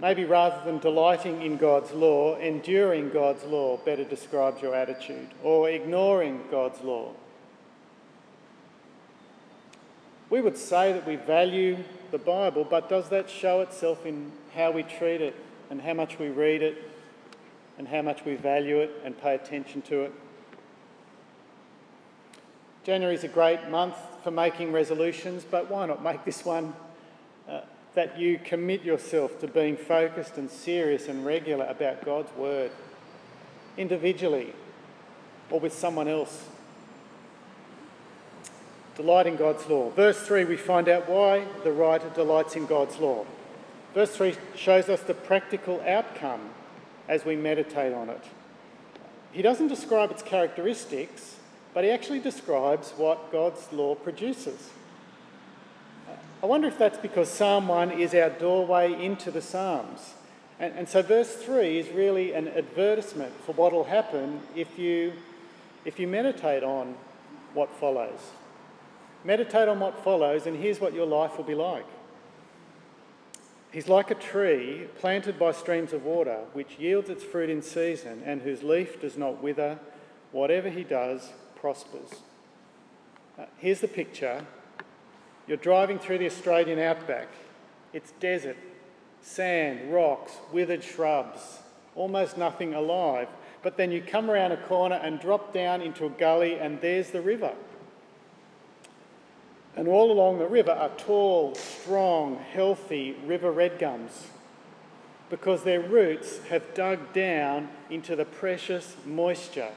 Maybe 0.00 0.24
rather 0.24 0.64
than 0.64 0.78
delighting 0.78 1.42
in 1.42 1.56
God's 1.56 1.92
law, 1.92 2.36
enduring 2.36 3.10
God's 3.10 3.44
law 3.44 3.78
better 3.78 4.04
describes 4.04 4.62
your 4.62 4.74
attitude, 4.74 5.28
or 5.42 5.68
ignoring 5.68 6.42
God's 6.50 6.80
law 6.82 7.12
we 10.30 10.40
would 10.40 10.56
say 10.56 10.92
that 10.92 11.06
we 11.06 11.16
value 11.16 11.78
the 12.10 12.18
Bible, 12.18 12.64
but 12.64 12.88
does 12.88 13.08
that 13.10 13.30
show 13.30 13.60
itself 13.60 14.04
in 14.04 14.32
how 14.54 14.70
we 14.70 14.82
treat 14.82 15.20
it 15.20 15.34
and 15.70 15.80
how 15.80 15.94
much 15.94 16.18
we 16.18 16.28
read 16.28 16.62
it 16.62 16.90
and 17.78 17.88
how 17.88 18.02
much 18.02 18.24
we 18.24 18.34
value 18.34 18.78
it 18.78 18.90
and 19.04 19.18
pay 19.20 19.34
attention 19.34 19.82
to 19.82 20.02
it? 20.02 20.12
January 22.84 23.14
is 23.14 23.24
a 23.24 23.28
great 23.28 23.68
month 23.68 23.96
for 24.24 24.30
making 24.30 24.72
resolutions, 24.72 25.44
but 25.50 25.70
why 25.70 25.86
not 25.86 26.02
make 26.02 26.24
this 26.24 26.44
one 26.44 26.74
uh, 27.48 27.60
that 27.94 28.18
you 28.18 28.38
commit 28.42 28.82
yourself 28.82 29.38
to 29.40 29.46
being 29.46 29.76
focused 29.76 30.38
and 30.38 30.50
serious 30.50 31.08
and 31.08 31.24
regular 31.24 31.66
about 31.66 32.04
God's 32.04 32.34
Word, 32.36 32.70
individually 33.76 34.52
or 35.50 35.60
with 35.60 35.72
someone 35.72 36.08
else? 36.08 36.46
Delight 38.98 39.28
in 39.28 39.36
God's 39.36 39.64
law. 39.68 39.90
Verse 39.90 40.20
3, 40.20 40.44
we 40.44 40.56
find 40.56 40.88
out 40.88 41.08
why 41.08 41.46
the 41.62 41.70
writer 41.70 42.10
delights 42.16 42.56
in 42.56 42.66
God's 42.66 42.98
law. 42.98 43.24
Verse 43.94 44.10
3 44.10 44.34
shows 44.56 44.88
us 44.88 45.00
the 45.02 45.14
practical 45.14 45.80
outcome 45.86 46.50
as 47.08 47.24
we 47.24 47.36
meditate 47.36 47.92
on 47.92 48.10
it. 48.10 48.24
He 49.30 49.40
doesn't 49.40 49.68
describe 49.68 50.10
its 50.10 50.22
characteristics, 50.22 51.36
but 51.74 51.84
he 51.84 51.90
actually 51.90 52.18
describes 52.18 52.90
what 52.96 53.30
God's 53.30 53.72
law 53.72 53.94
produces. 53.94 54.70
I 56.42 56.46
wonder 56.46 56.66
if 56.66 56.76
that's 56.76 56.98
because 56.98 57.30
Psalm 57.30 57.68
1 57.68 57.92
is 57.92 58.14
our 58.14 58.30
doorway 58.30 58.92
into 58.92 59.30
the 59.30 59.40
Psalms. 59.42 60.14
And, 60.58 60.74
and 60.74 60.88
so 60.88 61.02
verse 61.02 61.36
3 61.36 61.78
is 61.78 61.88
really 61.90 62.32
an 62.32 62.48
advertisement 62.48 63.32
for 63.46 63.52
what 63.52 63.72
will 63.72 63.84
happen 63.84 64.40
if 64.56 64.76
you, 64.76 65.12
if 65.84 66.00
you 66.00 66.08
meditate 66.08 66.64
on 66.64 66.96
what 67.54 67.70
follows. 67.76 68.32
Meditate 69.28 69.68
on 69.68 69.78
what 69.78 70.02
follows, 70.02 70.46
and 70.46 70.56
here's 70.56 70.80
what 70.80 70.94
your 70.94 71.04
life 71.04 71.36
will 71.36 71.44
be 71.44 71.54
like. 71.54 71.84
He's 73.70 73.86
like 73.86 74.10
a 74.10 74.14
tree 74.14 74.86
planted 74.98 75.38
by 75.38 75.52
streams 75.52 75.92
of 75.92 76.06
water, 76.06 76.38
which 76.54 76.78
yields 76.78 77.10
its 77.10 77.24
fruit 77.24 77.50
in 77.50 77.60
season, 77.60 78.22
and 78.24 78.40
whose 78.40 78.62
leaf 78.62 79.02
does 79.02 79.18
not 79.18 79.42
wither. 79.42 79.78
Whatever 80.32 80.70
he 80.70 80.82
does 80.82 81.34
prospers. 81.56 82.22
Uh, 83.38 83.44
here's 83.58 83.82
the 83.82 83.88
picture 83.88 84.46
you're 85.46 85.58
driving 85.58 85.98
through 85.98 86.16
the 86.16 86.26
Australian 86.26 86.78
outback. 86.78 87.28
It's 87.92 88.12
desert, 88.12 88.56
sand, 89.20 89.92
rocks, 89.92 90.32
withered 90.54 90.82
shrubs, 90.82 91.58
almost 91.94 92.38
nothing 92.38 92.72
alive. 92.72 93.28
But 93.62 93.76
then 93.76 93.92
you 93.92 94.00
come 94.00 94.30
around 94.30 94.52
a 94.52 94.56
corner 94.56 94.96
and 94.96 95.20
drop 95.20 95.52
down 95.52 95.82
into 95.82 96.06
a 96.06 96.10
gully, 96.10 96.58
and 96.58 96.80
there's 96.80 97.10
the 97.10 97.20
river. 97.20 97.52
And 99.78 99.86
all 99.86 100.10
along 100.10 100.40
the 100.40 100.46
river 100.48 100.72
are 100.72 100.88
tall, 100.88 101.54
strong, 101.54 102.40
healthy 102.52 103.14
river 103.24 103.52
red 103.52 103.78
gums 103.78 104.26
because 105.30 105.62
their 105.62 105.78
roots 105.78 106.44
have 106.48 106.74
dug 106.74 107.12
down 107.12 107.68
into 107.88 108.16
the 108.16 108.24
precious 108.24 108.96
moisture 109.06 109.70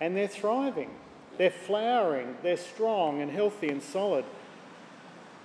and 0.00 0.16
they're 0.16 0.28
thriving. 0.28 0.90
They're 1.36 1.50
flowering, 1.50 2.36
they're 2.44 2.56
strong 2.56 3.20
and 3.20 3.28
healthy 3.28 3.68
and 3.68 3.82
solid. 3.82 4.24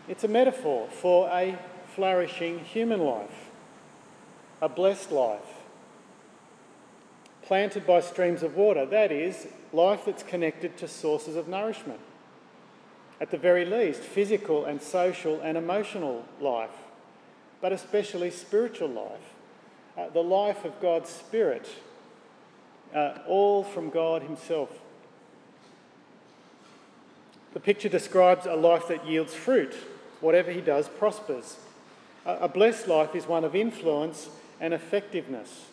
It's 0.07 0.23
a 0.23 0.27
metaphor 0.27 0.87
for 0.89 1.27
a 1.29 1.57
flourishing 1.95 2.59
human 2.59 2.99
life, 2.99 3.49
a 4.61 4.69
blessed 4.69 5.11
life, 5.11 5.63
planted 7.41 7.87
by 7.87 8.01
streams 8.01 8.43
of 8.43 8.55
water. 8.55 8.85
That 8.85 9.11
is, 9.11 9.47
life 9.71 10.05
that's 10.05 10.21
connected 10.21 10.77
to 10.77 10.87
sources 10.87 11.35
of 11.35 11.47
nourishment 11.47 12.01
at 13.23 13.31
the 13.31 13.37
very 13.37 13.63
least, 13.63 14.01
physical 14.01 14.65
and 14.65 14.81
social 14.81 15.39
and 15.39 15.57
emotional 15.57 16.25
life, 16.41 16.75
but 17.61 17.71
especially 17.71 18.29
spiritual 18.29 18.89
life, 18.89 19.33
uh, 19.97 20.09
the 20.09 20.21
life 20.21 20.65
of 20.65 20.77
God's 20.81 21.07
Spirit, 21.07 21.69
uh, 22.93 23.19
all 23.25 23.63
from 23.63 23.89
God 23.89 24.23
Himself. 24.23 24.77
The 27.53 27.61
picture 27.61 27.87
describes 27.87 28.45
a 28.45 28.57
life 28.57 28.89
that 28.89 29.07
yields 29.07 29.33
fruit. 29.33 29.73
Whatever 30.19 30.51
he 30.51 30.59
does 30.59 30.89
prospers. 30.89 31.55
A 32.25 32.49
blessed 32.49 32.89
life 32.89 33.15
is 33.15 33.25
one 33.25 33.45
of 33.45 33.55
influence 33.55 34.29
and 34.59 34.73
effectiveness, 34.73 35.67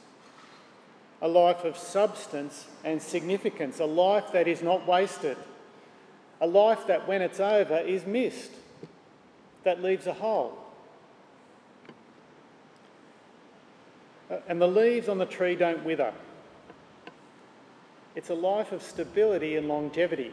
a 1.20 1.26
life 1.26 1.64
of 1.64 1.76
substance 1.76 2.66
and 2.84 3.02
significance, 3.02 3.80
a 3.80 3.86
life 3.86 4.30
that 4.32 4.46
is 4.46 4.62
not 4.62 4.86
wasted 4.86 5.36
a 6.40 6.46
life 6.46 6.86
that, 6.86 7.06
when 7.06 7.22
it's 7.22 7.40
over, 7.40 7.78
is 7.78 8.06
missed, 8.06 8.52
that 9.64 9.82
leaves 9.82 10.06
a 10.06 10.14
hole. 10.14 10.56
Uh, 14.30 14.38
and 14.48 14.60
the 14.60 14.68
leaves 14.68 15.08
on 15.08 15.18
the 15.18 15.26
tree 15.26 15.54
don't 15.54 15.84
wither. 15.84 16.12
It's 18.14 18.30
a 18.30 18.34
life 18.34 18.72
of 18.72 18.82
stability 18.82 19.56
and 19.56 19.68
longevity. 19.68 20.32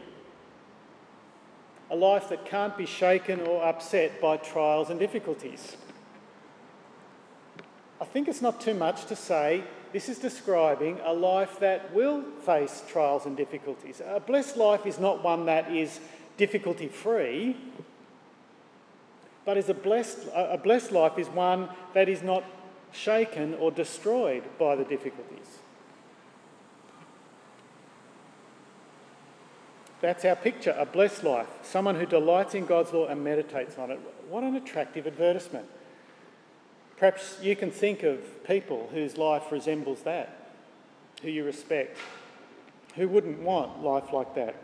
A 1.90 1.96
life 1.96 2.28
that 2.28 2.44
can't 2.44 2.76
be 2.76 2.86
shaken 2.86 3.40
or 3.40 3.64
upset 3.64 4.20
by 4.20 4.36
trials 4.36 4.90
and 4.90 4.98
difficulties. 4.98 5.76
I 8.00 8.04
think 8.04 8.28
it's 8.28 8.42
not 8.42 8.60
too 8.60 8.74
much 8.74 9.06
to 9.06 9.16
say 9.16 9.64
this 9.92 10.08
is 10.08 10.18
describing 10.18 10.98
a 11.04 11.12
life 11.12 11.58
that 11.60 11.92
will 11.94 12.22
face 12.44 12.82
trials 12.88 13.26
and 13.26 13.36
difficulties. 13.36 14.00
A 14.04 14.20
blessed 14.20 14.56
life 14.56 14.86
is 14.86 14.98
not 14.98 15.22
one 15.22 15.46
that 15.46 15.70
is 15.70 16.00
difficulty 16.36 16.88
free, 16.88 17.56
but 19.44 19.56
is 19.56 19.68
a 19.68 19.74
blessed, 19.74 20.28
a 20.34 20.58
blessed 20.58 20.92
life 20.92 21.18
is 21.18 21.28
one 21.28 21.68
that 21.94 22.08
is 22.08 22.22
not 22.22 22.44
shaken 22.92 23.54
or 23.54 23.70
destroyed 23.70 24.44
by 24.58 24.76
the 24.76 24.84
difficulties. 24.84 25.58
That's 30.00 30.24
our 30.24 30.36
picture, 30.36 30.76
a 30.78 30.86
blessed 30.86 31.24
life, 31.24 31.48
someone 31.62 31.96
who 31.96 32.06
delights 32.06 32.54
in 32.54 32.66
God's 32.66 32.92
law 32.92 33.06
and 33.06 33.24
meditates 33.24 33.78
on 33.78 33.90
it. 33.90 33.98
What 34.28 34.44
an 34.44 34.54
attractive 34.54 35.06
advertisement. 35.06 35.66
Perhaps 36.98 37.38
you 37.40 37.54
can 37.54 37.70
think 37.70 38.02
of 38.02 38.44
people 38.44 38.88
whose 38.92 39.16
life 39.16 39.52
resembles 39.52 40.02
that, 40.02 40.50
who 41.22 41.28
you 41.28 41.44
respect. 41.44 41.96
Who 42.96 43.06
wouldn't 43.06 43.38
want 43.38 43.84
life 43.84 44.12
like 44.12 44.34
that? 44.34 44.56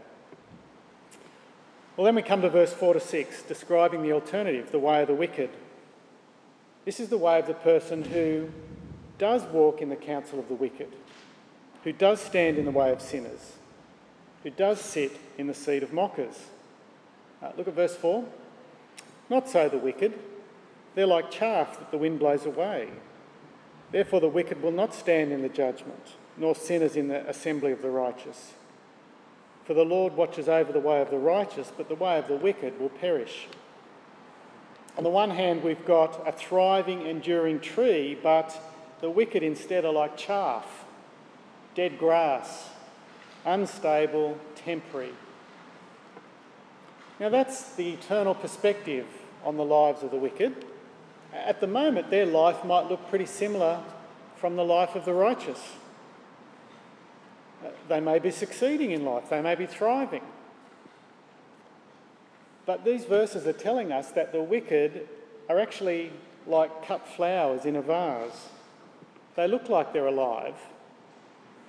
Well, 1.97 2.05
then 2.05 2.17
we 2.17 2.23
come 2.23 2.43
to 2.43 2.51
verse 2.51 2.73
4 2.73 2.95
to 2.95 3.01
6, 3.01 3.43
describing 3.43 4.03
the 4.03 4.11
alternative, 4.11 4.73
the 4.73 4.81
way 4.81 5.01
of 5.03 5.07
the 5.07 5.15
wicked. 5.15 5.51
This 6.85 6.99
is 6.99 7.09
the 7.09 7.19
way 7.19 7.39
of 7.39 7.47
the 7.47 7.55
person 7.55 8.03
who 8.03 8.51
does 9.17 9.45
walk 9.45 9.81
in 9.81 9.89
the 9.89 9.97
counsel 9.97 10.41
of 10.41 10.49
the 10.49 10.55
wicked, 10.55 10.91
who 11.85 11.93
does 11.93 12.21
stand 12.21 12.59
in 12.59 12.65
the 12.65 12.73
way 12.73 12.91
of 12.91 13.01
sinners, 13.01 13.53
who 14.43 14.51
does 14.51 14.81
sit 14.81 15.13
in 15.39 15.47
the 15.47 15.55
seat 15.55 15.85
of 15.85 15.93
mockers. 15.93 16.47
Uh, 17.41 17.53
look 17.57 17.69
at 17.69 17.75
verse 17.75 17.95
4. 17.95 18.25
Not 19.31 19.49
so 19.49 19.69
the 19.69 19.79
wicked. 19.79 20.19
They're 20.95 21.07
like 21.07 21.31
chaff 21.31 21.79
that 21.79 21.91
the 21.91 21.99
wind 21.99 22.19
blows 22.19 22.47
away. 22.47 22.89
Therefore, 23.91 24.21
the 24.21 24.29
wicked 24.29 24.63
will 24.63 24.73
not 24.73 24.95
stand 24.95 25.33
in 25.33 25.43
the 25.43 25.49
judgment, 25.49 26.15
nor 26.37 26.55
sinners 26.55 26.97
in 26.97 27.09
the 27.09 27.29
assembly 27.29 27.73
of 27.73 27.83
the 27.83 27.91
righteous. 27.91 28.55
For 29.65 29.75
the 29.75 29.85
Lord 29.85 30.17
watches 30.17 30.49
over 30.49 30.73
the 30.73 30.81
way 30.81 31.01
of 31.01 31.11
the 31.11 31.19
righteous, 31.19 31.73
but 31.77 31.89
the 31.89 31.95
way 31.95 32.19
of 32.19 32.29
the 32.29 32.37
wicked 32.37 32.79
will 32.79 32.91
perish. 32.91 33.49
On 34.97 35.05
the 35.05 35.11
one 35.11 35.31
hand, 35.31 35.65
we've 35.65 35.85
got 35.85 36.27
a 36.27 36.33
thriving, 36.33 37.07
enduring 37.07 37.61
tree, 37.61 38.19
but 38.23 38.57
the 39.01 39.11
wicked 39.11 39.43
instead 39.43 39.85
are 39.85 39.93
like 39.93 40.17
chaff, 40.17 40.85
dead 41.75 41.99
grass, 41.99 42.69
unstable, 43.45 44.39
temporary. 44.55 45.13
Now, 47.19 47.29
that's 47.29 47.75
the 47.75 47.91
eternal 47.91 48.35
perspective 48.35 49.07
on 49.45 49.57
the 49.57 49.65
lives 49.65 50.03
of 50.03 50.11
the 50.11 50.17
wicked. 50.17 50.65
At 51.35 51.61
the 51.61 51.67
moment, 51.67 52.11
their 52.11 52.27
life 52.27 52.65
might 52.65 52.89
look 52.89 53.09
pretty 53.09 53.27
similar 53.27 53.83
from 54.37 54.55
the 54.55 54.65
life 54.65 54.95
of 54.95 55.05
the 55.05 55.13
righteous. 55.13 55.61
Uh, 57.65 57.71
they 57.89 57.99
may 57.99 58.21
be 58.21 58.31
succeeding 58.31 58.93
in 58.93 59.05
life, 59.05 59.29
they 59.31 59.41
may 59.41 59.57
be 59.57 59.67
thriving. 59.67 60.23
But 62.67 62.85
these 62.85 63.05
verses 63.05 63.47
are 63.47 63.53
telling 63.53 63.93
us 63.93 64.11
that 64.13 64.33
the 64.33 64.43
wicked 64.43 65.09
are 65.49 65.59
actually 65.59 66.13
like 66.47 66.87
cut 66.87 67.07
flowers 67.07 67.65
in 67.65 67.77
a 67.77 67.83
vase. 67.83 68.49
They 69.35 69.49
look 69.49 69.69
like 69.69 69.93
they're 69.93 70.07
alive, 70.07 70.55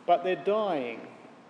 but 0.06 0.24
they're 0.24 0.36
dying. 0.36 1.02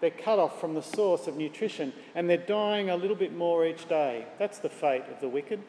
They're 0.01 0.09
cut 0.11 0.39
off 0.39 0.59
from 0.59 0.73
the 0.73 0.81
source 0.81 1.27
of 1.27 1.35
nutrition 1.37 1.93
and 2.15 2.29
they're 2.29 2.37
dying 2.37 2.89
a 2.89 2.95
little 2.95 3.15
bit 3.15 3.35
more 3.35 3.65
each 3.65 3.87
day. 3.87 4.25
That's 4.39 4.59
the 4.59 4.69
fate 4.69 5.03
of 5.11 5.19
the 5.21 5.29
wicked. 5.29 5.61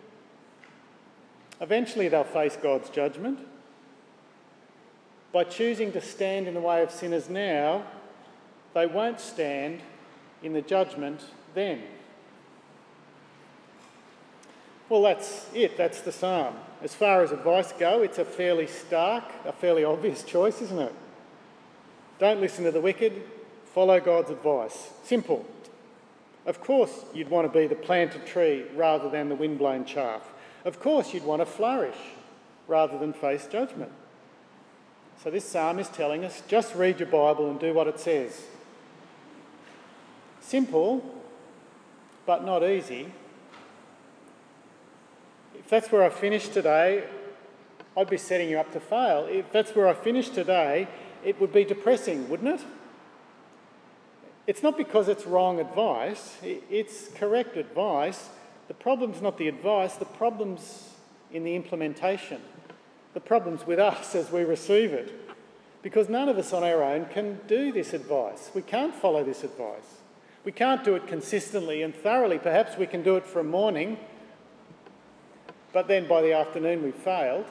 Eventually, 1.60 2.08
they'll 2.08 2.24
face 2.24 2.56
God's 2.60 2.90
judgment. 2.90 3.38
By 5.32 5.44
choosing 5.44 5.92
to 5.92 6.00
stand 6.00 6.48
in 6.48 6.54
the 6.54 6.60
way 6.60 6.82
of 6.82 6.90
sinners 6.90 7.28
now, 7.28 7.84
they 8.74 8.86
won't 8.86 9.20
stand 9.20 9.80
in 10.42 10.52
the 10.52 10.62
judgment 10.62 11.20
then. 11.54 11.82
Well, 14.88 15.02
that's 15.02 15.46
it. 15.54 15.76
That's 15.76 16.00
the 16.00 16.12
psalm. 16.12 16.54
As 16.82 16.94
far 16.94 17.22
as 17.22 17.32
advice 17.32 17.72
go, 17.72 18.02
it's 18.02 18.18
a 18.18 18.24
fairly 18.24 18.66
stark, 18.66 19.24
a 19.44 19.52
fairly 19.52 19.82
obvious 19.82 20.22
choice, 20.34 20.60
isn't 20.62 20.78
it? 20.78 20.94
Don't 22.18 22.40
listen 22.40 22.64
to 22.64 22.70
the 22.70 22.80
wicked, 22.80 23.22
follow 23.74 24.00
God's 24.00 24.30
advice. 24.30 24.90
Simple. 25.02 25.44
Of 26.46 26.60
course, 26.60 27.04
you'd 27.12 27.28
want 27.28 27.52
to 27.52 27.58
be 27.58 27.66
the 27.66 27.74
planted 27.74 28.24
tree 28.24 28.64
rather 28.74 29.10
than 29.10 29.28
the 29.28 29.34
wind-blown 29.34 29.84
chaff. 29.84 30.22
Of 30.66 30.80
course, 30.80 31.14
you'd 31.14 31.24
want 31.24 31.42
to 31.42 31.46
flourish 31.46 31.96
rather 32.66 32.98
than 32.98 33.12
face 33.12 33.46
judgment. 33.46 33.92
So, 35.22 35.30
this 35.30 35.44
psalm 35.44 35.78
is 35.78 35.88
telling 35.88 36.24
us 36.24 36.42
just 36.48 36.74
read 36.74 36.98
your 36.98 37.08
Bible 37.08 37.48
and 37.48 37.58
do 37.60 37.72
what 37.72 37.86
it 37.86 38.00
says. 38.00 38.42
Simple, 40.40 41.04
but 42.26 42.44
not 42.44 42.64
easy. 42.64 43.12
If 45.54 45.70
that's 45.70 45.90
where 45.92 46.02
I 46.02 46.10
finish 46.10 46.48
today, 46.48 47.04
I'd 47.96 48.10
be 48.10 48.18
setting 48.18 48.50
you 48.50 48.58
up 48.58 48.72
to 48.72 48.80
fail. 48.80 49.26
If 49.30 49.52
that's 49.52 49.70
where 49.74 49.86
I 49.86 49.94
finish 49.94 50.30
today, 50.30 50.88
it 51.24 51.40
would 51.40 51.52
be 51.52 51.64
depressing, 51.64 52.28
wouldn't 52.28 52.60
it? 52.60 52.66
It's 54.48 54.64
not 54.64 54.76
because 54.76 55.08
it's 55.08 55.26
wrong 55.26 55.60
advice, 55.60 56.36
it's 56.42 57.08
correct 57.14 57.56
advice. 57.56 58.30
The 58.68 58.74
problem's 58.74 59.22
not 59.22 59.38
the 59.38 59.48
advice, 59.48 59.94
the 59.94 60.04
problem's 60.04 60.90
in 61.32 61.44
the 61.44 61.54
implementation. 61.54 62.40
The 63.14 63.20
problem's 63.20 63.66
with 63.66 63.78
us 63.78 64.14
as 64.14 64.30
we 64.30 64.42
receive 64.42 64.92
it. 64.92 65.12
Because 65.82 66.08
none 66.08 66.28
of 66.28 66.36
us 66.36 66.52
on 66.52 66.64
our 66.64 66.82
own 66.82 67.06
can 67.06 67.40
do 67.46 67.72
this 67.72 67.92
advice. 67.92 68.50
We 68.54 68.62
can't 68.62 68.94
follow 68.94 69.22
this 69.22 69.44
advice. 69.44 70.00
We 70.44 70.52
can't 70.52 70.84
do 70.84 70.94
it 70.96 71.06
consistently 71.06 71.82
and 71.82 71.94
thoroughly. 71.94 72.38
Perhaps 72.38 72.76
we 72.76 72.86
can 72.86 73.02
do 73.02 73.16
it 73.16 73.24
for 73.24 73.40
a 73.40 73.44
morning, 73.44 73.98
but 75.72 75.88
then 75.88 76.06
by 76.06 76.22
the 76.22 76.32
afternoon 76.32 76.82
we've 76.82 76.94
failed. 76.94 77.46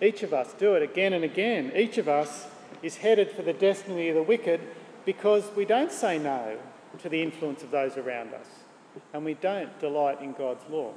Each 0.00 0.22
of 0.22 0.32
us 0.32 0.52
do 0.54 0.74
it 0.74 0.82
again 0.82 1.12
and 1.12 1.24
again. 1.24 1.72
Each 1.74 1.98
of 1.98 2.08
us 2.08 2.46
is 2.82 2.98
headed 2.98 3.32
for 3.32 3.42
the 3.42 3.52
destiny 3.52 4.08
of 4.08 4.14
the 4.14 4.22
wicked 4.22 4.60
because 5.04 5.44
we 5.56 5.64
don't 5.64 5.90
say 5.90 6.18
no 6.18 6.58
to 6.98 7.08
the 7.08 7.22
influence 7.22 7.62
of 7.62 7.70
those 7.70 7.96
around 7.96 8.32
us 8.34 8.57
and 9.12 9.24
we 9.24 9.34
don't 9.34 9.78
delight 9.80 10.20
in 10.20 10.32
God's 10.32 10.64
law. 10.68 10.92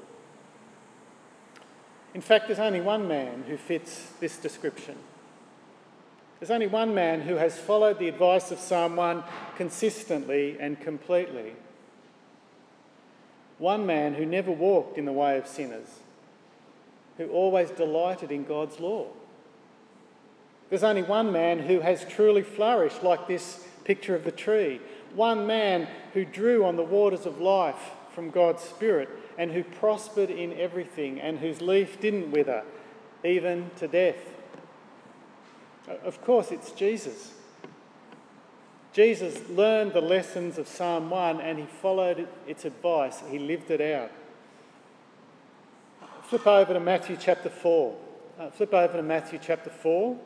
In 2.13 2.21
fact, 2.21 2.47
there's 2.47 2.59
only 2.59 2.81
one 2.81 3.07
man 3.07 3.45
who 3.47 3.57
fits 3.57 4.11
this 4.19 4.37
description. 4.37 4.97
There's 6.39 6.51
only 6.51 6.67
one 6.67 6.93
man 6.93 7.21
who 7.21 7.35
has 7.35 7.57
followed 7.57 7.99
the 7.99 8.07
advice 8.07 8.51
of 8.51 8.59
1 8.59 9.23
consistently 9.55 10.57
and 10.59 10.79
completely. 10.79 11.53
One 13.59 13.85
man 13.85 14.15
who 14.15 14.25
never 14.25 14.51
walked 14.51 14.97
in 14.97 15.05
the 15.05 15.11
way 15.11 15.37
of 15.37 15.47
sinners, 15.47 15.99
who 17.17 17.29
always 17.29 17.69
delighted 17.69 18.31
in 18.31 18.43
God's 18.43 18.79
law. 18.79 19.07
There's 20.69 20.83
only 20.83 21.03
one 21.03 21.31
man 21.31 21.59
who 21.59 21.81
has 21.81 22.05
truly 22.05 22.41
flourished, 22.41 23.03
like 23.03 23.27
this 23.27 23.67
picture 23.83 24.15
of 24.15 24.23
the 24.23 24.31
tree. 24.31 24.81
One 25.15 25.45
man 25.45 25.87
who 26.13 26.25
drew 26.25 26.65
on 26.65 26.75
the 26.75 26.83
waters 26.83 27.25
of 27.25 27.41
life 27.41 27.91
from 28.13 28.29
God's 28.29 28.63
Spirit 28.63 29.09
and 29.37 29.51
who 29.51 29.63
prospered 29.63 30.29
in 30.29 30.53
everything 30.59 31.19
and 31.19 31.39
whose 31.39 31.61
leaf 31.61 31.99
didn't 31.99 32.31
wither, 32.31 32.63
even 33.23 33.71
to 33.77 33.87
death. 33.87 34.17
Of 36.03 36.21
course, 36.21 36.51
it's 36.51 36.71
Jesus. 36.71 37.33
Jesus 38.93 39.49
learned 39.49 39.93
the 39.93 40.01
lessons 40.01 40.57
of 40.57 40.67
Psalm 40.67 41.09
1 41.09 41.39
and 41.41 41.57
he 41.57 41.65
followed 41.65 42.27
its 42.45 42.65
advice, 42.65 43.21
he 43.29 43.39
lived 43.39 43.71
it 43.71 43.81
out. 43.81 44.11
Flip 46.23 46.47
over 46.47 46.73
to 46.73 46.79
Matthew 46.79 47.17
chapter 47.19 47.49
4. 47.49 47.97
Uh, 48.39 48.49
flip 48.51 48.73
over 48.73 48.97
to 48.97 49.03
Matthew 49.03 49.39
chapter 49.41 49.69
4. 49.69 50.17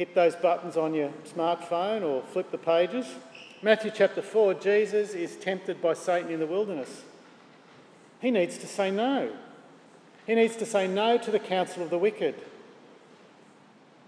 Hit 0.00 0.14
those 0.14 0.34
buttons 0.34 0.78
on 0.78 0.94
your 0.94 1.10
smartphone 1.28 2.02
or 2.02 2.22
flip 2.22 2.50
the 2.50 2.56
pages. 2.56 3.04
Matthew 3.60 3.90
chapter 3.94 4.22
4, 4.22 4.54
Jesus 4.54 5.12
is 5.12 5.36
tempted 5.36 5.82
by 5.82 5.92
Satan 5.92 6.30
in 6.30 6.40
the 6.40 6.46
wilderness. 6.46 7.02
He 8.18 8.30
needs 8.30 8.56
to 8.56 8.66
say 8.66 8.90
no. 8.90 9.30
He 10.26 10.34
needs 10.34 10.56
to 10.56 10.64
say 10.64 10.88
no 10.88 11.18
to 11.18 11.30
the 11.30 11.38
counsel 11.38 11.82
of 11.82 11.90
the 11.90 11.98
wicked. 11.98 12.34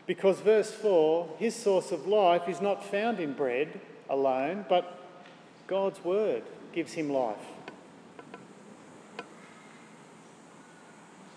Because, 0.07 0.40
verse 0.40 0.70
4, 0.70 1.28
his 1.38 1.55
source 1.55 1.92
of 1.92 2.07
life 2.07 2.48
is 2.48 2.62
not 2.62 2.83
found 2.83 3.20
in 3.20 3.35
bread 3.35 3.78
alone, 4.09 4.64
but 4.70 4.98
God's 5.66 6.02
word 6.02 6.42
gives 6.72 6.94
him 6.94 7.11
life. 7.11 7.37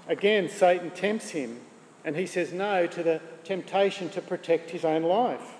Again, 0.07 0.47
Satan 0.47 0.91
tempts 0.91 1.31
him 1.31 1.59
and 2.05 2.15
he 2.15 2.27
says 2.27 2.53
no 2.53 2.85
to 2.87 3.03
the 3.03 3.19
temptation 3.43 4.09
to 4.09 4.21
protect 4.21 4.69
his 4.69 4.85
own 4.85 5.03
life 5.03 5.55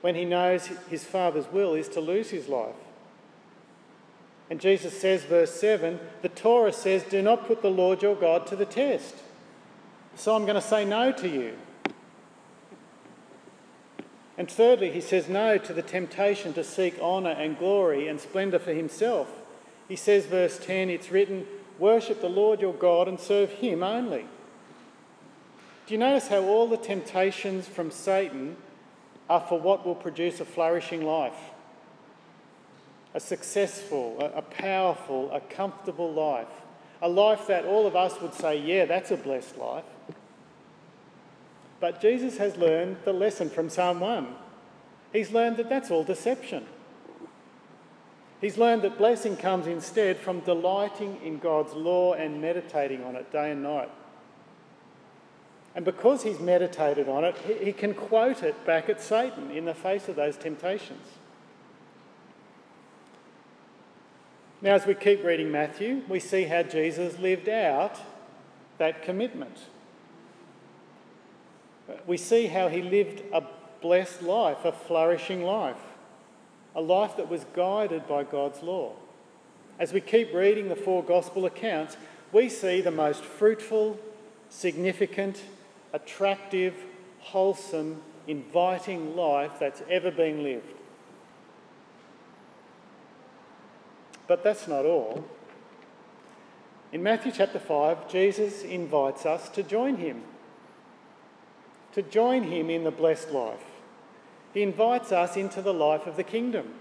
when 0.00 0.16
he 0.16 0.24
knows 0.24 0.66
his 0.88 1.04
Father's 1.04 1.46
will 1.52 1.74
is 1.74 1.88
to 1.90 2.00
lose 2.00 2.30
his 2.30 2.48
life. 2.48 2.74
And 4.50 4.60
Jesus 4.60 4.98
says, 4.98 5.22
verse 5.22 5.54
7, 5.54 6.00
the 6.22 6.28
Torah 6.28 6.72
says, 6.72 7.04
Do 7.04 7.22
not 7.22 7.46
put 7.46 7.62
the 7.62 7.70
Lord 7.70 8.02
your 8.02 8.16
God 8.16 8.46
to 8.48 8.56
the 8.56 8.64
test. 8.64 9.14
So 10.16 10.34
I'm 10.34 10.42
going 10.42 10.56
to 10.56 10.60
say 10.60 10.84
no 10.84 11.12
to 11.12 11.28
you. 11.28 11.56
And 14.36 14.50
thirdly, 14.50 14.90
he 14.90 15.02
says 15.02 15.28
no 15.28 15.58
to 15.58 15.72
the 15.72 15.82
temptation 15.82 16.52
to 16.54 16.64
seek 16.64 16.98
honour 16.98 17.30
and 17.30 17.58
glory 17.58 18.08
and 18.08 18.18
splendour 18.18 18.58
for 18.58 18.72
himself. 18.72 19.30
He 19.86 19.96
says, 19.96 20.26
verse 20.26 20.58
10, 20.58 20.88
it's 20.88 21.12
written, 21.12 21.46
Worship 21.78 22.20
the 22.20 22.28
Lord 22.28 22.60
your 22.60 22.74
God 22.74 23.06
and 23.06 23.20
serve 23.20 23.50
him 23.50 23.82
only. 23.82 24.26
Do 25.90 25.94
you 25.94 25.98
notice 25.98 26.28
how 26.28 26.44
all 26.44 26.68
the 26.68 26.76
temptations 26.76 27.66
from 27.66 27.90
Satan 27.90 28.56
are 29.28 29.40
for 29.40 29.58
what 29.58 29.84
will 29.84 29.96
produce 29.96 30.38
a 30.38 30.44
flourishing 30.44 31.04
life? 31.04 31.34
A 33.12 33.18
successful, 33.18 34.16
a, 34.20 34.40
powerful, 34.40 35.32
a 35.32 35.40
comfortable 35.40 36.12
life. 36.12 36.46
A 37.02 37.08
life 37.08 37.48
that 37.48 37.64
all 37.64 37.88
of 37.88 37.96
us 37.96 38.20
would 38.20 38.34
say, 38.34 38.56
yeah, 38.56 38.84
that's 38.84 39.10
a 39.10 39.16
blessed 39.16 39.58
life. 39.58 39.82
But 41.80 42.00
Jesus 42.00 42.36
has 42.36 42.56
learned 42.56 42.98
the 43.04 43.12
lesson 43.12 43.50
from 43.50 43.68
Psalm 43.68 43.98
1. 43.98 44.28
He's 45.12 45.32
learned 45.32 45.56
that 45.56 45.68
that's 45.68 45.90
all 45.90 46.04
deception. 46.04 46.66
He's 48.40 48.56
learned 48.56 48.82
that 48.82 48.96
blessing 48.96 49.36
comes 49.36 49.66
instead 49.66 50.18
from 50.18 50.38
delighting 50.38 51.18
in 51.24 51.40
God's 51.40 51.72
law 51.72 52.12
and 52.12 52.40
meditating 52.40 53.02
on 53.02 53.16
it 53.16 53.32
day 53.32 53.50
and 53.50 53.64
night. 53.64 53.90
And 55.74 55.84
because 55.84 56.24
he's 56.24 56.40
meditated 56.40 57.08
on 57.08 57.24
it, 57.24 57.36
he 57.38 57.72
can 57.72 57.94
quote 57.94 58.42
it 58.42 58.66
back 58.66 58.88
at 58.88 59.00
Satan 59.00 59.50
in 59.50 59.64
the 59.64 59.74
face 59.74 60.08
of 60.08 60.16
those 60.16 60.36
temptations. 60.36 61.06
Now, 64.62 64.74
as 64.74 64.84
we 64.84 64.94
keep 64.94 65.24
reading 65.24 65.50
Matthew, 65.50 66.02
we 66.08 66.20
see 66.20 66.44
how 66.44 66.62
Jesus 66.62 67.18
lived 67.18 67.48
out 67.48 67.98
that 68.78 69.02
commitment. 69.02 69.56
We 72.06 72.16
see 72.16 72.46
how 72.46 72.68
he 72.68 72.82
lived 72.82 73.22
a 73.32 73.42
blessed 73.80 74.22
life, 74.22 74.64
a 74.64 74.72
flourishing 74.72 75.42
life, 75.42 75.80
a 76.74 76.80
life 76.80 77.16
that 77.16 77.28
was 77.28 77.44
guided 77.54 78.06
by 78.06 78.24
God's 78.24 78.62
law. 78.62 78.92
As 79.78 79.92
we 79.92 80.00
keep 80.00 80.34
reading 80.34 80.68
the 80.68 80.76
four 80.76 81.02
gospel 81.02 81.46
accounts, 81.46 81.96
we 82.32 82.48
see 82.48 82.80
the 82.80 82.90
most 82.90 83.24
fruitful, 83.24 83.98
significant, 84.50 85.42
attractive, 85.92 86.74
wholesome, 87.20 88.02
inviting 88.26 89.16
life 89.16 89.52
that's 89.58 89.82
ever 89.90 90.10
been 90.10 90.42
lived. 90.42 90.72
But 94.26 94.44
that's 94.44 94.68
not 94.68 94.84
all. 94.84 95.24
In 96.92 97.02
Matthew 97.02 97.32
chapter 97.32 97.58
5, 97.58 98.08
Jesus 98.10 98.62
invites 98.62 99.26
us 99.26 99.48
to 99.50 99.62
join 99.62 99.96
him, 99.96 100.22
to 101.94 102.02
join 102.02 102.44
him 102.44 102.70
in 102.70 102.84
the 102.84 102.90
blessed 102.90 103.30
life. 103.30 103.64
He 104.52 104.62
invites 104.62 105.12
us 105.12 105.36
into 105.36 105.62
the 105.62 105.74
life 105.74 106.06
of 106.06 106.16
the 106.16 106.24
kingdom. 106.24 106.74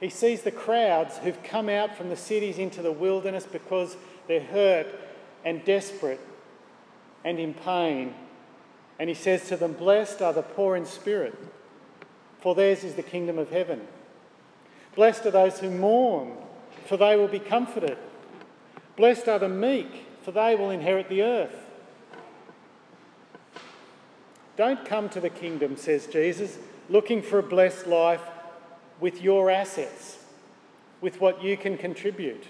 He 0.00 0.10
sees 0.10 0.42
the 0.42 0.50
crowds 0.50 1.18
who've 1.18 1.42
come 1.42 1.70
out 1.70 1.96
from 1.96 2.10
the 2.10 2.16
cities 2.16 2.58
into 2.58 2.82
the 2.82 2.92
wilderness 2.92 3.46
because 3.46 3.96
they're 4.28 4.40
hurt 4.40 4.86
and 5.44 5.64
desperate 5.64 6.20
and 7.26 7.40
in 7.40 7.52
pain. 7.52 8.14
And 8.98 9.10
he 9.10 9.14
says 9.14 9.48
to 9.48 9.56
them, 9.56 9.72
Blessed 9.72 10.22
are 10.22 10.32
the 10.32 10.42
poor 10.42 10.76
in 10.76 10.86
spirit, 10.86 11.36
for 12.40 12.54
theirs 12.54 12.84
is 12.84 12.94
the 12.94 13.02
kingdom 13.02 13.36
of 13.36 13.50
heaven. 13.50 13.82
Blessed 14.94 15.26
are 15.26 15.32
those 15.32 15.58
who 15.58 15.68
mourn, 15.68 16.32
for 16.86 16.96
they 16.96 17.16
will 17.16 17.28
be 17.28 17.40
comforted. 17.40 17.98
Blessed 18.96 19.28
are 19.28 19.40
the 19.40 19.48
meek, 19.48 20.06
for 20.22 20.30
they 20.30 20.54
will 20.54 20.70
inherit 20.70 21.08
the 21.08 21.22
earth. 21.22 21.66
Don't 24.56 24.86
come 24.86 25.08
to 25.10 25.20
the 25.20 25.28
kingdom, 25.28 25.76
says 25.76 26.06
Jesus, 26.06 26.58
looking 26.88 27.20
for 27.20 27.40
a 27.40 27.42
blessed 27.42 27.88
life 27.88 28.22
with 29.00 29.20
your 29.20 29.50
assets, 29.50 30.18
with 31.00 31.20
what 31.20 31.42
you 31.42 31.56
can 31.56 31.76
contribute. 31.76 32.44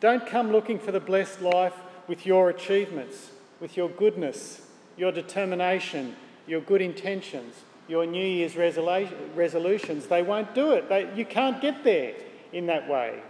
Don't 0.00 0.26
come 0.26 0.50
looking 0.50 0.78
for 0.78 0.92
the 0.92 0.98
blessed 0.98 1.42
life 1.42 1.74
with 2.08 2.26
your 2.26 2.48
achievements, 2.50 3.30
with 3.60 3.76
your 3.76 3.88
goodness, 3.88 4.62
your 4.96 5.12
determination, 5.12 6.16
your 6.46 6.60
good 6.60 6.82
intentions. 6.82 7.64
your 7.88 8.04
New 8.04 8.24
Year's 8.24 8.56
resolutions, 8.56 10.06
they 10.06 10.22
won't 10.22 10.54
do 10.54 10.72
it. 10.72 10.88
They, 10.88 11.08
you 11.14 11.24
can't 11.24 11.60
get 11.60 11.84
there 11.84 12.14
in 12.52 12.66
that 12.66 12.88
way. 12.88 13.22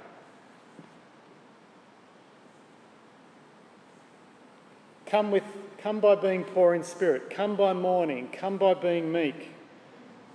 Come, 5.04 5.30
with, 5.30 5.44
come 5.78 6.00
by 6.00 6.14
being 6.16 6.42
poor 6.42 6.74
in 6.74 6.82
spirit, 6.82 7.30
come 7.30 7.54
by 7.54 7.72
mourning, 7.72 8.28
come 8.28 8.56
by 8.56 8.74
being 8.74 9.12
meek. 9.12 9.52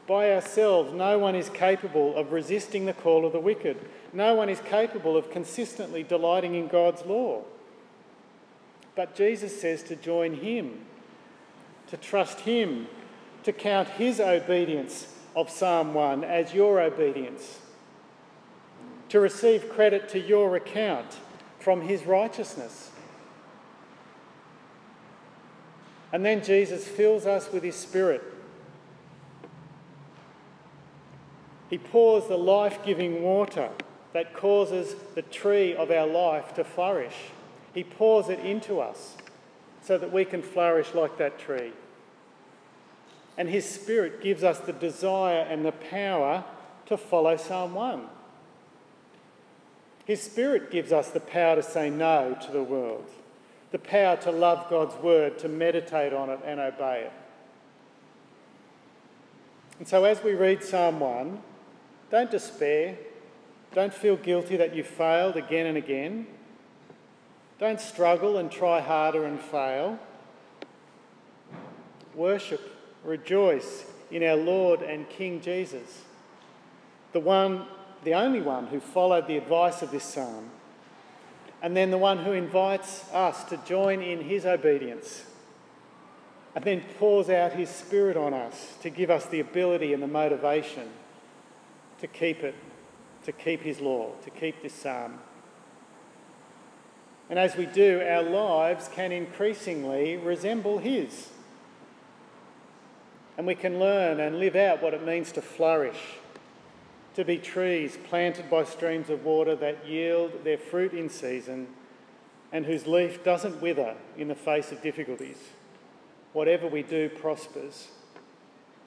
By 0.08 0.34
ourselves, 0.34 0.94
no 0.94 1.18
one 1.20 1.36
is 1.36 1.50
capable 1.50 2.16
of 2.16 2.32
resisting 2.32 2.86
the 2.86 2.94
call 2.94 3.26
of 3.26 3.34
the 3.34 3.40
wicked. 3.40 3.78
No 4.14 4.34
one 4.36 4.50
is 4.50 4.60
capable 4.62 5.18
of 5.18 5.30
consistently 5.32 6.04
delighting 6.04 6.56
in 6.56 6.68
God's 6.68 7.06
law. 7.06 7.44
But 8.96 9.16
Jesus 9.16 9.60
says 9.60 9.84
to 9.84 9.96
join 9.96 10.36
Him, 10.36 10.86
to 11.88 11.98
trust 11.98 12.42
Him, 12.42 12.88
to 13.44 13.54
count 13.54 13.88
His 13.90 14.20
obedience 14.20 15.08
of 15.36 15.50
Psalm 15.50 15.94
1 15.94 16.24
as 16.24 16.54
your 16.54 16.82
obedience, 16.82 17.60
to 19.10 19.20
receive 19.20 19.70
credit 19.70 20.10
to 20.10 20.20
your 20.20 20.56
account 20.56 21.18
from 21.60 21.82
His 21.82 22.06
righteousness. 22.06 22.92
And 26.14 26.26
then 26.26 26.44
Jesus 26.44 26.86
fills 26.86 27.26
us 27.26 27.52
with 27.52 27.64
His 27.64 27.76
Spirit. 27.76 28.22
He 31.70 31.78
pours 31.78 32.28
the 32.28 32.38
life 32.38 32.84
giving 32.86 33.24
water 33.24 33.70
that 34.12 34.34
causes 34.34 34.94
the 35.16 35.22
tree 35.22 35.74
of 35.74 35.90
our 35.90 36.06
life 36.06 36.54
to 36.56 36.66
flourish. 36.66 37.16
He 37.74 37.84
pours 37.84 38.30
it 38.30 38.40
into 38.40 38.80
us 38.80 39.16
so 39.82 39.98
that 39.98 40.12
we 40.12 40.26
can 40.26 40.42
flourish 40.42 40.94
like 40.94 41.18
that 41.18 41.40
tree. 41.40 41.72
And 43.38 43.50
His 43.50 43.68
Spirit 43.68 44.22
gives 44.22 44.44
us 44.44 44.60
the 44.60 44.74
desire 44.74 45.46
and 45.50 45.66
the 45.66 45.72
power 45.72 46.44
to 46.88 46.98
follow 46.98 47.38
Psalm 47.38 47.74
1. 47.74 48.04
His 50.06 50.22
Spirit 50.22 50.72
gives 50.72 50.92
us 50.92 51.10
the 51.10 51.20
power 51.20 51.56
to 51.56 51.64
say 51.64 51.90
no 51.90 52.38
to 52.46 52.52
the 52.52 52.64
world, 52.64 53.06
the 53.72 53.80
power 53.80 54.18
to 54.18 54.32
love 54.32 54.70
God's 54.70 54.96
word, 54.96 55.40
to 55.40 55.48
meditate 55.48 56.12
on 56.12 56.30
it 56.30 56.40
and 56.46 56.60
obey 56.60 57.04
it. 57.06 57.14
And 59.80 59.88
so, 59.88 60.04
as 60.04 60.24
we 60.24 60.34
read 60.34 60.64
Psalm 60.64 61.00
1, 61.00 61.42
don't 62.12 62.30
despair. 62.30 62.98
Don't 63.74 63.94
feel 63.94 64.18
guilty 64.18 64.58
that 64.58 64.76
you 64.76 64.84
failed 64.84 65.38
again 65.38 65.66
and 65.66 65.78
again. 65.78 66.28
Don't 67.62 67.80
struggle 67.80 68.38
and 68.38 68.52
try 68.52 68.82
harder 68.82 69.24
and 69.24 69.40
fail. 69.40 70.00
Worship, 72.16 72.60
rejoice 73.04 73.86
in 74.10 74.24
our 74.24 74.36
Lord 74.36 74.82
and 74.82 75.08
King 75.08 75.42
Jesus, 75.42 76.02
the 77.14 77.20
one, 77.20 77.68
the 78.04 78.16
only 78.16 78.42
one 78.42 78.66
who 78.66 78.80
followed 78.80 79.28
the 79.28 79.38
advice 79.38 79.84
of 79.84 79.92
this 79.92 80.04
psalm, 80.04 80.50
and 81.62 81.78
then 81.78 81.92
the 81.92 82.00
one 82.00 82.26
who 82.26 82.32
invites 82.32 83.08
us 83.14 83.44
to 83.44 83.58
join 83.58 84.02
in 84.02 84.22
his 84.22 84.44
obedience, 84.44 85.26
and 86.56 86.66
then 86.66 86.84
pours 86.98 87.30
out 87.30 87.54
his 87.54 87.70
Spirit 87.70 88.18
on 88.18 88.34
us 88.34 88.74
to 88.82 88.90
give 88.90 89.12
us 89.12 89.28
the 89.28 89.40
ability 89.40 89.94
and 89.94 90.02
the 90.02 90.08
motivation 90.08 90.90
to 92.00 92.08
keep 92.08 92.44
it, 92.44 92.56
to 93.24 93.32
keep 93.32 93.62
his 93.62 93.80
law, 93.80 94.14
to 94.24 94.32
keep 94.32 94.64
this 94.64 94.74
psalm. 94.74 95.20
And 97.32 97.40
as 97.40 97.56
we 97.56 97.66
do, 97.66 98.04
our 98.06 98.24
lives 98.24 98.90
can 98.94 99.14
increasingly 99.14 100.18
resemble 100.18 100.80
His. 100.80 101.30
And 103.38 103.48
we 103.48 103.56
can 103.56 103.80
learn 103.80 104.20
and 104.20 104.38
live 104.38 104.58
out 104.58 104.84
what 104.84 104.94
it 104.94 105.06
means 105.06 105.32
to 105.32 105.42
flourish, 105.42 106.18
to 107.16 107.24
be 107.24 107.38
trees 107.38 107.98
planted 108.04 108.50
by 108.50 108.66
streams 108.66 109.10
of 109.10 109.24
water 109.24 109.56
that 109.56 109.88
yield 109.88 110.44
their 110.44 110.58
fruit 110.58 110.92
in 110.92 111.10
season 111.10 111.68
and 112.52 112.66
whose 112.66 112.86
leaf 112.86 113.24
doesn't 113.24 113.62
wither 113.62 113.96
in 114.18 114.28
the 114.28 114.36
face 114.36 114.74
of 114.74 114.82
difficulties. 114.82 115.38
Whatever 116.34 116.68
we 116.68 116.84
do 116.84 117.08
prospers. 117.08 117.88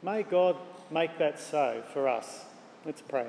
May 0.02 0.22
God 0.22 0.56
make 0.90 1.16
that 1.16 1.40
so 1.40 1.82
for 1.94 2.06
us. 2.06 2.44
Let's 2.84 3.00
pray. 3.00 3.28